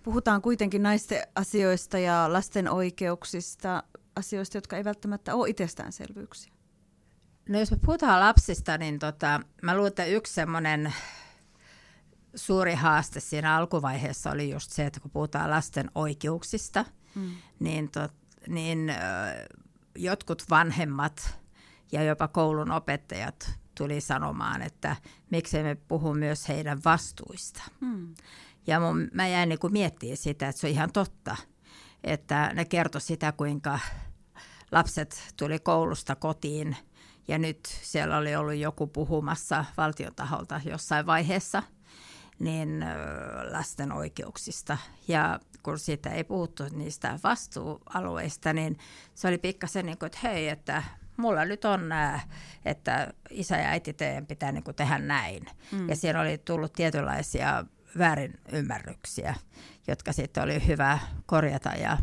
Puhutaan 0.05 0.41
kuitenkin 0.41 0.83
naisten 0.83 1.27
asioista 1.35 1.99
ja 1.99 2.33
lasten 2.33 2.69
oikeuksista, 2.69 3.83
asioista, 4.15 4.57
jotka 4.57 4.77
ei 4.77 4.83
välttämättä 4.83 5.35
ole 5.35 5.49
itsestäänselvyyksiä. 5.49 6.53
No 7.49 7.59
jos 7.59 7.71
me 7.71 7.77
puhutaan 7.85 8.19
lapsista, 8.19 8.77
niin 8.77 8.99
tota, 8.99 9.41
mä 9.61 9.75
luulen, 9.75 9.87
että 9.87 10.05
yksi 10.05 10.33
semmoinen 10.33 10.93
suuri 12.35 12.73
haaste 12.73 13.19
siinä 13.19 13.55
alkuvaiheessa 13.55 14.31
oli 14.31 14.49
just 14.49 14.71
se, 14.71 14.85
että 14.85 14.99
kun 14.99 15.11
puhutaan 15.11 15.49
lasten 15.49 15.91
oikeuksista, 15.95 16.85
mm. 17.15 17.31
niin, 17.59 17.91
tot, 17.91 18.13
niin 18.47 18.89
ö, 18.89 18.93
jotkut 19.95 20.43
vanhemmat 20.49 21.39
ja 21.91 22.03
jopa 22.03 22.27
koulun 22.27 22.71
opettajat 22.71 23.59
tuli 23.77 24.01
sanomaan, 24.01 24.61
että 24.61 24.95
miksei 25.29 25.63
me 25.63 25.75
puhu 25.75 26.13
myös 26.13 26.47
heidän 26.47 26.81
vastuista. 26.85 27.63
Hmm. 27.81 28.15
Ja 28.67 28.80
mun, 28.80 29.08
mä 29.13 29.28
jäin 29.28 29.49
niin 29.49 29.60
miettimään 29.71 30.17
sitä, 30.17 30.47
että 30.49 30.62
se 30.62 30.67
on 30.67 30.73
ihan 30.73 30.91
totta, 30.91 31.36
että 32.04 32.51
ne 32.54 32.65
kertoi 32.65 33.01
sitä, 33.01 33.32
kuinka 33.32 33.80
lapset 34.71 35.34
tuli 35.38 35.60
koulusta 35.60 36.15
kotiin 36.15 36.78
ja 37.28 37.38
nyt 37.38 37.60
siellä 37.82 38.17
oli 38.17 38.36
ollut 38.36 38.56
joku 38.56 38.88
puhumassa 38.88 39.65
valtion 39.78 40.15
taholta 40.15 40.62
jossain 40.65 41.06
vaiheessa 41.06 41.63
niin 42.39 42.86
lasten 43.51 43.91
oikeuksista. 43.91 44.78
Ja 45.08 45.39
kun 45.63 45.80
siitä 45.80 46.10
ei 46.10 46.23
puhuttu 46.23 46.63
niistä 46.71 47.19
vastuualueista, 47.23 48.54
niin 48.54 48.78
se 49.15 49.28
oli 49.28 49.38
pikkasen 49.38 49.86
niin 49.86 49.97
kuin, 49.97 50.08
että 50.08 50.19
hei, 50.23 50.49
että 50.49 50.84
mulla 51.17 51.45
nyt 51.45 51.65
on 51.65 51.89
nämä, 51.89 52.19
että 52.65 53.13
isä 53.30 53.58
ja 53.58 53.69
äiti 53.69 53.93
teidän 53.93 54.25
pitää 54.25 54.51
niin 54.51 54.63
kuin 54.63 54.75
tehdä 54.75 54.97
näin. 54.97 55.45
Mm. 55.71 55.89
Ja 55.89 55.95
siinä 55.95 56.21
oli 56.21 56.38
tullut 56.38 56.73
tietynlaisia 56.73 57.65
väärinymmärryksiä, 57.97 59.36
jotka 59.88 60.13
sitten 60.13 60.43
oli 60.43 60.67
hyvä 60.67 60.99
korjata 61.25 61.69
ja, 61.69 61.97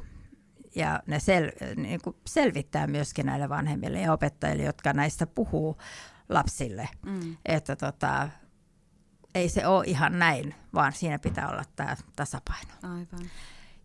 ja 0.74 1.02
ne 1.06 1.20
sel, 1.20 1.52
niin 1.76 2.00
kuin 2.02 2.16
selvittää 2.26 2.86
myöskin 2.86 3.26
näille 3.26 3.48
vanhemmille 3.48 4.00
ja 4.00 4.12
opettajille, 4.12 4.62
jotka 4.62 4.92
näistä 4.92 5.26
puhuu 5.26 5.78
lapsille. 6.28 6.88
Mm. 7.06 7.36
Että 7.44 7.76
tota, 7.76 8.28
ei 9.34 9.48
se 9.48 9.66
ole 9.66 9.84
ihan 9.86 10.18
näin, 10.18 10.54
vaan 10.74 10.92
siinä 10.92 11.18
pitää 11.18 11.48
olla 11.48 11.64
tämä 11.76 11.96
tasapaino. 12.16 12.72
Aivan. 12.82 13.30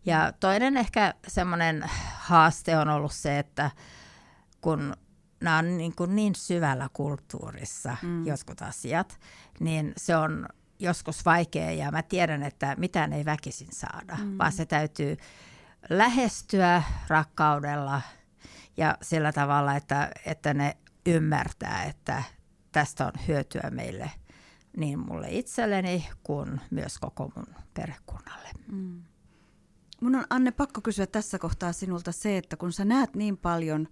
Ja 0.06 0.32
toinen 0.40 0.76
ehkä 0.76 1.14
semmoinen 1.28 1.84
haaste 2.14 2.78
on 2.78 2.88
ollut 2.88 3.12
se, 3.12 3.38
että 3.38 3.70
kun 4.60 4.96
nämä 5.40 5.58
on 5.58 5.78
niin, 5.78 5.94
kuin 5.96 6.16
niin 6.16 6.34
syvällä 6.34 6.88
kulttuurissa 6.92 7.96
mm. 8.02 8.26
jotkut 8.26 8.62
asiat, 8.62 9.20
niin 9.60 9.92
se 9.96 10.16
on 10.16 10.48
joskus 10.78 11.24
vaikea 11.24 11.70
ja 11.70 11.90
mä 11.90 12.02
tiedän, 12.02 12.42
että 12.42 12.74
mitään 12.78 13.12
ei 13.12 13.24
väkisin 13.24 13.72
saada, 13.72 14.16
mm. 14.16 14.38
vaan 14.38 14.52
se 14.52 14.66
täytyy 14.66 15.16
lähestyä 15.90 16.82
rakkaudella 17.08 18.02
ja 18.76 18.98
sillä 19.02 19.32
tavalla, 19.32 19.76
että, 19.76 20.10
että 20.26 20.54
ne 20.54 20.76
ymmärtää, 21.06 21.84
että 21.84 22.22
tästä 22.72 23.06
on 23.06 23.12
hyötyä 23.28 23.70
meille 23.70 24.10
niin 24.76 24.98
mulle 24.98 25.26
itselleni 25.30 26.08
kuin 26.22 26.60
myös 26.70 26.98
koko 26.98 27.32
mun 27.36 27.54
perhekunnalle. 27.74 28.48
Mm. 28.72 29.02
Mun 30.00 30.16
on 30.16 30.24
Anne 30.30 30.50
pakko 30.50 30.80
kysyä 30.80 31.06
tässä 31.06 31.38
kohtaa 31.38 31.72
sinulta 31.72 32.12
se, 32.12 32.36
että 32.36 32.56
kun 32.56 32.72
sä 32.72 32.84
näet 32.84 33.16
niin 33.16 33.36
paljon 33.36 33.88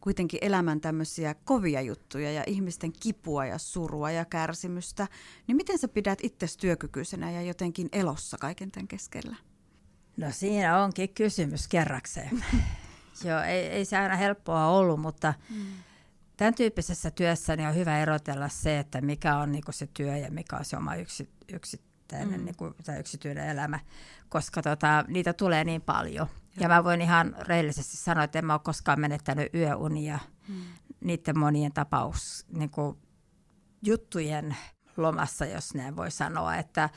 kuitenkin 0.00 0.38
elämän 0.42 0.80
tämmöisiä 0.80 1.34
kovia 1.34 1.80
juttuja 1.80 2.32
ja 2.32 2.44
ihmisten 2.46 2.92
kipua 2.92 3.46
ja 3.46 3.58
surua 3.58 4.10
ja 4.10 4.24
kärsimystä, 4.24 5.08
niin 5.46 5.56
miten 5.56 5.78
sä 5.78 5.88
pidät 5.88 6.18
itse 6.22 6.46
työkykyisenä 6.58 7.30
ja 7.30 7.42
jotenkin 7.42 7.88
elossa 7.92 8.38
kaiken 8.38 8.70
tämän 8.70 8.88
keskellä? 8.88 9.36
No 10.16 10.26
siinä 10.30 10.82
onkin 10.82 11.08
kysymys 11.14 11.68
kerrakseen. 11.68 12.44
Joo, 13.24 13.40
ei, 13.40 13.66
ei 13.66 13.84
se 13.84 13.98
aina 13.98 14.16
helppoa 14.16 14.66
ollut, 14.66 15.00
mutta 15.00 15.34
mm. 15.50 15.66
tämän 16.36 16.54
tyyppisessä 16.54 17.10
työssä 17.10 17.56
niin 17.56 17.68
on 17.68 17.74
hyvä 17.74 17.98
erotella 17.98 18.48
se, 18.48 18.78
että 18.78 19.00
mikä 19.00 19.36
on 19.36 19.52
niin 19.52 19.64
se 19.70 19.88
työ 19.94 20.16
ja 20.16 20.30
mikä 20.30 20.56
on 20.56 20.64
se 20.64 20.76
oma 20.76 20.94
yksi, 20.94 21.28
yksittäinen 21.52 22.40
mm. 22.40 22.44
niin 22.44 22.56
kuin, 22.56 22.74
tai 22.84 23.00
yksityinen 23.00 23.48
elämä, 23.48 23.80
koska 24.28 24.62
tota, 24.62 25.04
niitä 25.08 25.32
tulee 25.32 25.64
niin 25.64 25.82
paljon. 25.82 26.26
Ja 26.56 26.68
mä 26.68 26.84
voin 26.84 27.00
ihan 27.00 27.36
reillisesti 27.40 27.96
sanoa, 27.96 28.24
että 28.24 28.38
en 28.38 28.44
mä 28.44 28.52
ole 28.52 28.60
koskaan 28.64 29.00
menettänyt 29.00 29.54
yöunia 29.54 30.18
mm. 30.48 30.62
niiden 31.00 31.38
monien 31.38 31.72
tapaus 31.72 32.46
niin 32.52 32.70
kuin 32.70 32.98
juttujen 33.82 34.56
lomassa, 34.96 35.44
jos 35.44 35.74
näin 35.74 35.96
voi 35.96 36.10
sanoa. 36.10 36.56
Että 36.56 36.90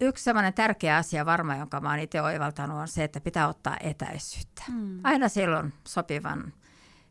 yksi 0.00 0.24
sellainen 0.24 0.54
tärkeä 0.54 0.96
asia 0.96 1.26
varmaan, 1.26 1.58
jonka 1.58 1.80
mä 1.80 1.90
oon 1.90 1.98
itse 1.98 2.22
oivaltanut, 2.22 2.78
on 2.78 2.88
se, 2.88 3.04
että 3.04 3.20
pitää 3.20 3.48
ottaa 3.48 3.76
etäisyyttä. 3.80 4.62
Mm. 4.68 5.00
Aina 5.04 5.28
silloin 5.28 5.72
sopivan 5.88 6.52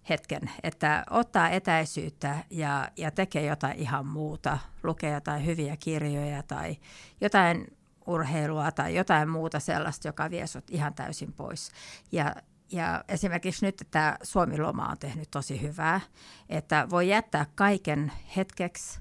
hetken, 0.09 0.41
että 0.63 1.03
ottaa 1.09 1.49
etäisyyttä 1.49 2.37
ja, 2.49 2.89
ja 2.97 3.11
tekee 3.11 3.45
jotain 3.45 3.77
ihan 3.77 4.05
muuta, 4.05 4.59
lukee 4.83 5.13
jotain 5.13 5.45
hyviä 5.45 5.77
kirjoja 5.77 6.43
tai 6.43 6.77
jotain 7.21 7.74
urheilua 8.07 8.71
tai 8.71 8.95
jotain 8.95 9.29
muuta 9.29 9.59
sellaista, 9.59 10.07
joka 10.07 10.29
vie 10.29 10.47
sut 10.47 10.69
ihan 10.69 10.93
täysin 10.93 11.33
pois. 11.33 11.71
Ja, 12.11 12.35
ja 12.71 13.03
esimerkiksi 13.07 13.65
nyt 13.65 13.87
tämä 13.91 14.17
Suomi-loma 14.23 14.87
on 14.87 14.97
tehnyt 14.97 15.31
tosi 15.31 15.61
hyvää, 15.61 16.01
että 16.49 16.87
voi 16.89 17.09
jättää 17.09 17.45
kaiken 17.55 18.11
hetkeksi 18.35 18.99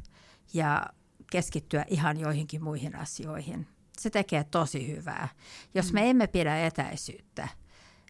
ja 0.54 0.86
keskittyä 1.30 1.84
ihan 1.88 2.20
joihinkin 2.20 2.64
muihin 2.64 2.96
asioihin. 2.96 3.66
Se 3.98 4.10
tekee 4.10 4.44
tosi 4.44 4.88
hyvää. 4.88 5.28
Jos 5.74 5.92
me 5.92 6.00
mm. 6.00 6.06
emme 6.10 6.26
pidä 6.26 6.66
etäisyyttä, 6.66 7.48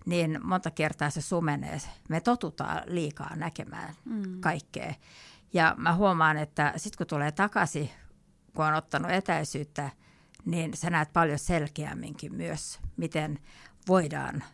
niin 0.07 0.41
monta 0.43 0.71
kertaa 0.71 1.11
se 1.11 1.21
sumenee. 1.21 1.81
Me 2.09 2.21
totutaan 2.21 2.83
liikaa 2.87 3.37
näkemään 3.37 3.95
mm. 4.05 4.41
kaikkea. 4.41 4.95
Ja 5.53 5.75
mä 5.79 5.95
huomaan, 5.95 6.37
että 6.37 6.73
sitten 6.77 6.99
kun 6.99 7.07
tulee 7.07 7.33
takaisin, 7.33 7.91
kun 8.55 8.65
on 8.65 8.75
ottanut 8.75 9.11
etäisyyttä, 9.11 9.91
niin 10.45 10.77
sä 10.77 10.91
näet 10.91 11.13
paljon 11.13 11.39
selkeämminkin 11.39 12.35
myös, 12.35 12.81
miten 12.97 13.39
voidaan 13.89 14.45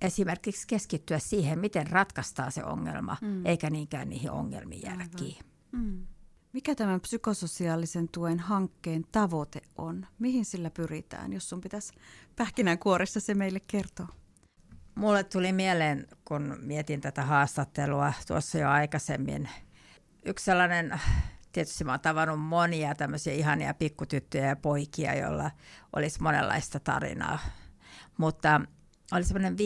esimerkiksi 0.00 0.66
keskittyä 0.66 1.18
siihen, 1.18 1.58
miten 1.58 1.86
ratkaistaan 1.86 2.52
se 2.52 2.64
ongelma, 2.64 3.16
mm. 3.20 3.46
eikä 3.46 3.70
niinkään 3.70 4.08
niihin 4.08 4.30
ongelmiin 4.30 4.82
jäädä 4.82 5.08
kiinni. 5.16 5.50
Mm. 5.72 6.06
Mikä 6.52 6.74
tämän 6.74 7.00
psykososiaalisen 7.00 8.08
tuen 8.08 8.38
hankkeen 8.38 9.04
tavoite 9.12 9.60
on? 9.78 10.06
Mihin 10.18 10.44
sillä 10.44 10.70
pyritään, 10.70 11.32
jos 11.32 11.48
sun 11.48 11.60
pitäisi 11.60 11.92
pähkinänkuoressa 12.36 13.20
se 13.20 13.34
meille 13.34 13.60
kertoa? 13.60 14.08
Mulle 14.94 15.24
tuli 15.24 15.52
mieleen, 15.52 16.06
kun 16.24 16.56
mietin 16.62 17.00
tätä 17.00 17.22
haastattelua 17.22 18.12
tuossa 18.26 18.58
jo 18.58 18.68
aikaisemmin, 18.68 19.48
yksi 20.24 20.44
sellainen 20.44 21.00
tietysti 21.52 21.84
mä 21.84 21.92
oon 21.92 22.00
tavannut 22.00 22.40
monia 22.40 22.94
tämmöisiä 22.94 23.32
ihania 23.32 23.74
pikkutyttöjä 23.74 24.46
ja 24.46 24.56
poikia, 24.56 25.14
joilla 25.14 25.50
olisi 25.96 26.22
monenlaista 26.22 26.80
tarinaa. 26.80 27.38
Mutta 28.18 28.60
oli 29.12 29.24
semmoinen 29.24 29.56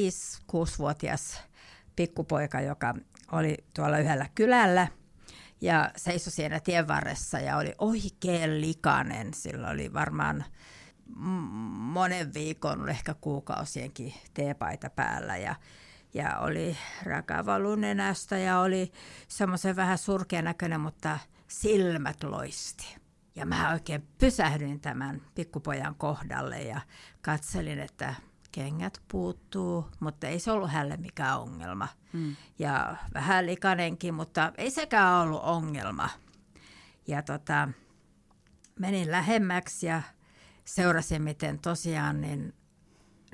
5-6-vuotias 0.53 1.43
pikkupoika, 1.97 2.61
joka 2.61 2.95
oli 3.33 3.57
tuolla 3.75 3.99
yhdellä 3.99 4.27
kylällä 4.35 4.89
ja 5.61 5.91
seisoi 5.97 6.33
siinä 6.33 6.61
tien 6.61 6.89
varressa 6.89 7.39
ja 7.39 7.57
oli 7.57 7.75
oikein 7.79 8.61
likainen. 8.61 9.35
Sillä 9.35 9.69
oli 9.69 9.93
varmaan 9.93 10.45
monen 11.77 12.35
viikon, 12.35 12.89
ehkä 12.89 13.15
kuukausienkin 13.15 14.15
teepaita 14.35 14.91
päällä 14.91 15.37
ja 15.37 15.55
ja 16.15 16.39
oli 16.39 16.77
rakavalunenästä 17.03 18.39
ja 18.39 18.59
oli 18.59 18.93
semmoisen 19.29 19.77
vähän 19.77 19.99
surkean 19.99 20.45
näköinen, 20.45 20.81
mutta 20.81 21.19
silmät 21.53 22.23
loisti. 22.23 22.97
Ja 23.35 23.47
mä 23.47 23.73
oikein 23.73 24.09
pysähdyin 24.19 24.81
tämän 24.81 25.23
pikkupojan 25.35 25.95
kohdalle 25.95 26.63
ja 26.63 26.81
katselin, 27.23 27.79
että 27.79 28.15
kengät 28.53 29.03
puuttuu, 29.09 29.89
mutta 30.01 30.29
ei 30.29 30.39
se 30.39 30.53
ollut 30.53 30.71
hänelle 30.71 30.97
mikään 30.97 31.41
ongelma. 31.41 31.89
Mm. 32.13 32.37
Ja 32.59 32.97
vähän 33.15 33.47
likanenkin, 33.47 34.15
mutta 34.15 34.53
ei 34.59 34.71
sekään 34.71 35.15
ollut 35.15 35.43
ongelma. 35.43 36.09
Ja 37.07 37.23
tota, 37.23 37.69
menin 38.79 39.11
lähemmäksi 39.11 39.87
ja 39.87 40.03
seurasin, 40.65 41.23
miten 41.23 41.59
tosiaan 41.59 42.21
niin 42.21 42.55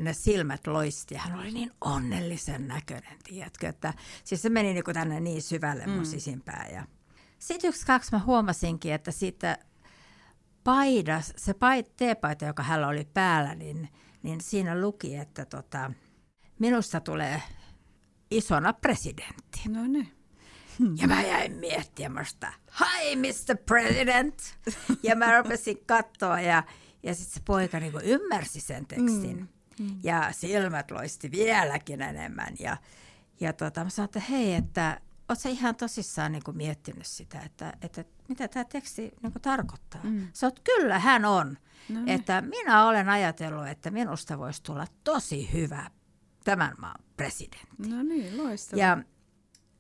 ne 0.01 0.13
silmät 0.13 0.67
loisti 0.67 1.15
ja 1.15 1.21
hän 1.21 1.39
oli 1.39 1.51
niin 1.51 1.73
onnellisen 1.81 2.69
näköinen, 2.69 3.19
tiedätkö, 3.25 3.69
että 3.69 3.95
siis 4.25 4.43
se 4.43 4.51
meni 4.51 4.73
niin 4.73 4.85
kuin 4.85 4.95
tänne 4.95 5.21
niin 5.21 5.43
syvälle 5.43 5.87
mun 5.87 5.99
mm. 5.99 6.05
sisimpään 6.05 6.75
ja 6.75 6.87
sitten 7.39 7.69
yksi 7.69 7.87
kaksi 7.87 8.13
mä 8.13 8.19
huomasinkin, 8.19 8.93
että 8.93 9.11
siitä 9.11 9.59
paidas, 10.65 11.33
se 11.37 11.55
pait, 11.55 11.97
teepaita, 11.97 12.45
joka 12.45 12.63
hänellä 12.63 12.89
oli 12.89 13.09
päällä, 13.15 13.55
niin, 13.55 13.89
niin 14.23 14.41
siinä 14.41 14.81
luki, 14.81 15.17
että 15.17 15.45
tota, 15.45 15.93
minusta 16.59 17.01
tulee 17.01 17.43
isona 18.31 18.73
presidentti. 18.73 19.61
No 19.69 19.87
niin. 19.87 20.13
Ja 21.01 21.09
mä 21.09 21.23
jäin 21.23 21.57
miettimään 21.57 22.27
sitä, 22.27 22.53
hi 22.81 23.17
Mr. 23.17 23.57
President! 23.67 24.35
Ja 25.03 25.17
mä 25.17 25.39
rupesin 25.39 25.79
katsoa 25.87 26.41
ja, 26.41 26.63
ja 27.03 27.15
sitten 27.15 27.35
se 27.35 27.41
poika 27.45 27.81
niin 27.81 27.93
ymmärsi 28.03 28.61
sen 28.61 28.87
tekstin. 28.87 29.37
Mm. 29.37 29.49
Mm. 29.79 30.01
Ja 30.03 30.29
silmät 30.33 30.91
loisti 30.91 31.31
vieläkin 31.31 32.03
enemmän. 32.03 32.55
Ja, 32.59 32.77
ja 33.41 33.53
tota, 33.53 33.85
mä 33.85 33.91
sanoin, 33.91 34.05
että 34.07 34.21
hei, 34.21 34.55
että 34.55 35.01
Oletko 35.29 35.49
ihan 35.49 35.77
tosissaan 35.77 36.33
niin 36.33 36.43
kuin 36.45 36.57
miettinyt 36.57 37.07
sitä, 37.07 37.41
että, 37.41 37.73
että 37.83 38.05
mitä 38.29 38.49
tämä 38.49 38.65
teksti 38.65 39.03
niin 39.23 39.33
kuin 39.33 39.43
tarkoittaa? 39.43 40.01
Mm. 40.05 40.29
Sä 40.33 40.47
oot, 40.47 40.61
kyllä 40.61 40.99
hän 40.99 41.25
on. 41.25 41.59
No 41.89 42.01
niin. 42.01 42.09
Että 42.09 42.41
minä 42.41 42.87
olen 42.87 43.09
ajatellut, 43.09 43.69
että 43.69 43.91
minusta 43.91 44.39
voisi 44.39 44.63
tulla 44.63 44.87
tosi 45.05 45.53
hyvä 45.53 45.91
tämän 46.45 46.75
maan 46.81 47.05
presidentti. 47.17 47.89
No 47.89 48.03
niin, 48.03 48.37
loistavaa. 48.37 48.81
Ja 48.81 48.99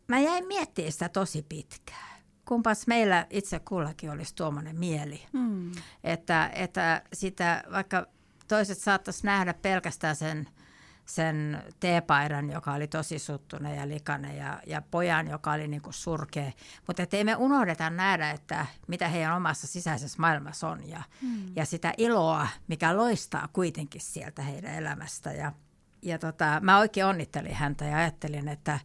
mä 0.08 0.18
jäin 0.18 0.46
miettimään 0.46 0.92
sitä 0.92 1.08
tosi 1.08 1.46
pitkään. 1.48 2.18
Kumpas 2.44 2.87
meillä 2.87 3.26
itse 3.30 3.58
kullakin 3.58 4.11
olisi 4.11 4.34
tuommoinen 4.34 4.78
mieli. 4.78 5.26
Mm. 5.32 5.72
Että, 6.04 6.50
että 6.54 7.02
sitä, 7.12 7.64
vaikka 7.72 8.06
toiset 8.48 8.78
saattaisi 8.78 9.26
nähdä 9.26 9.54
pelkästään 9.54 10.16
sen 10.16 10.48
sen 11.08 11.62
teepaidan, 11.80 12.50
joka 12.50 12.72
oli 12.72 12.86
tosi 12.86 13.18
suttunen 13.18 13.76
ja 13.76 13.88
likainen 13.88 14.36
ja, 14.36 14.60
ja 14.66 14.82
pojan, 14.90 15.28
joka 15.28 15.52
oli 15.52 15.68
niin 15.68 15.82
kuin 15.82 15.94
surkea. 15.94 16.52
Mutta 16.86 17.02
ei 17.12 17.24
me 17.24 17.36
unohdeta 17.36 17.90
nähdä, 17.90 18.30
että 18.30 18.66
mitä 18.88 19.08
heidän 19.08 19.36
omassa 19.36 19.66
sisäisessä 19.66 20.18
maailmassa 20.20 20.68
on 20.68 20.88
ja, 20.88 21.02
hmm. 21.20 21.52
ja 21.56 21.64
sitä 21.64 21.92
iloa, 21.96 22.48
mikä 22.68 22.96
loistaa 22.96 23.48
kuitenkin 23.52 24.00
sieltä 24.00 24.42
heidän 24.42 24.74
elämästä. 24.74 25.32
Ja, 25.32 25.52
ja 26.02 26.18
tota, 26.18 26.60
mä 26.62 26.78
oikein 26.78 27.06
onnittelin 27.06 27.54
häntä 27.54 27.84
ja 27.84 27.96
ajattelin, 27.96 28.48
että 28.48 28.78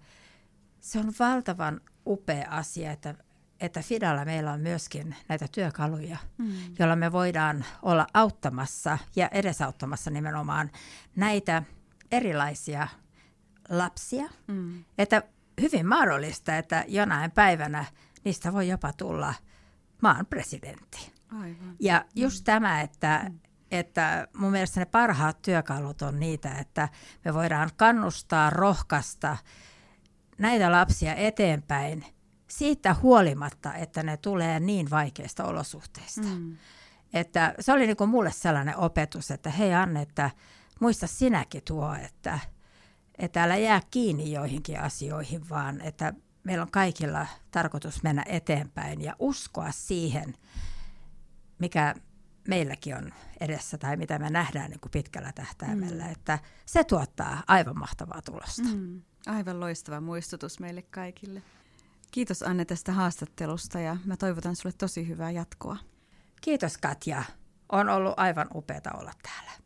se 0.79 0.99
on 0.99 1.13
valtavan 1.19 1.81
upea 2.05 2.49
asia, 2.49 2.91
että 2.91 3.15
että 3.59 3.81
Fidalla 3.81 4.25
meillä 4.25 4.51
on 4.51 4.59
myöskin 4.59 5.15
näitä 5.27 5.47
työkaluja, 5.51 6.17
mm. 6.38 6.53
joilla 6.79 6.95
me 6.95 7.12
voidaan 7.12 7.65
olla 7.81 8.07
auttamassa 8.13 8.97
ja 9.15 9.27
edesauttamassa 9.27 10.12
nimenomaan 10.12 10.71
näitä 11.15 11.63
erilaisia 12.13 12.88
lapsia. 13.69 14.30
Mm. 14.47 14.84
Että 14.97 15.23
hyvin 15.62 15.88
mahdollista, 15.88 16.58
että 16.58 16.86
jonain 16.88 17.32
päivänä 17.32 17.86
niistä 18.26 18.54
voi 18.54 18.67
jopa 18.67 18.93
tulla 18.93 19.34
maan 20.02 20.26
presidentti. 20.26 21.12
Aivan. 21.32 21.76
Ja 21.80 22.06
just 22.15 22.39
mm. 22.39 22.43
tämä, 22.43 22.82
että, 22.82 23.32
että 23.71 24.28
mun 24.38 24.52
mielestä 24.52 24.80
ne 24.80 24.86
parhaat 24.86 25.41
työkalut 25.41 26.02
on 26.02 26.19
niitä, 26.19 26.52
että 26.52 26.89
me 27.26 27.34
voidaan 27.34 27.69
kannustaa, 27.78 28.49
rohkaista 28.49 29.38
näitä 30.38 30.71
lapsia 30.71 31.15
eteenpäin 31.15 32.06
siitä 32.47 32.95
huolimatta, 33.02 33.73
että 33.73 34.04
ne 34.04 34.17
tulee 34.17 34.60
niin 34.60 34.89
vaikeista 34.89 35.43
olosuhteista. 35.43 36.21
Mm. 36.21 36.58
Että 37.13 37.56
se 37.60 37.73
oli 37.73 37.86
niin 37.88 37.97
kuin 37.97 38.10
mulle 38.10 38.32
sellainen 38.32 38.78
opetus, 38.78 39.32
että 39.32 39.49
hei 39.49 39.73
Anne, 39.73 40.02
että 40.02 40.32
muista 40.84 41.08
sinäkin 41.08 41.63
tuo, 41.67 41.93
että, 41.93 42.39
että 43.17 43.43
älä 43.43 43.58
jää 43.58 43.82
kiinni 43.91 44.32
joihinkin 44.32 44.80
asioihin, 44.80 45.50
vaan 45.50 45.82
että 45.82 46.13
meillä 46.43 46.62
on 46.62 46.72
kaikilla 46.72 47.28
tarkoitus 47.52 48.04
mennä 48.04 48.24
eteenpäin 48.28 49.02
ja 49.02 49.15
uskoa 49.19 49.72
siihen, 49.72 50.34
mikä 51.60 51.96
meilläkin 52.48 52.98
on 52.98 53.13
edessä 53.39 53.78
tai 53.78 53.98
mitä 53.98 54.19
me 54.19 54.30
nähdään 54.30 54.69
niin 54.69 54.80
kuin 54.80 54.91
pitkällä 54.91 55.32
tähtäimellä, 55.36 56.04
mm. 56.04 56.12
että 56.12 56.39
se 56.65 56.84
tuottaa 56.84 57.43
aivan 57.48 57.80
mahtavaa 57.80 58.22
tulosta. 58.22 58.76
Mm. 58.76 59.02
Aivan 59.26 59.60
loistava 59.60 60.02
muistutus 60.02 60.60
meille 60.60 60.82
kaikille. 60.82 61.41
Kiitos 62.12 62.43
Anne 62.43 62.65
tästä 62.65 62.91
haastattelusta 62.91 63.80
ja 63.80 63.98
mä 64.06 64.17
toivotan 64.17 64.56
sulle 64.56 64.76
tosi 64.78 65.08
hyvää 65.08 65.32
jatkoa. 65.32 65.78
Kiitos 66.41 66.78
Katja. 66.78 67.24
On 67.69 67.89
ollut 67.89 68.13
aivan 68.17 68.48
upeata 68.56 68.91
olla 68.91 69.12
täällä. 69.24 69.62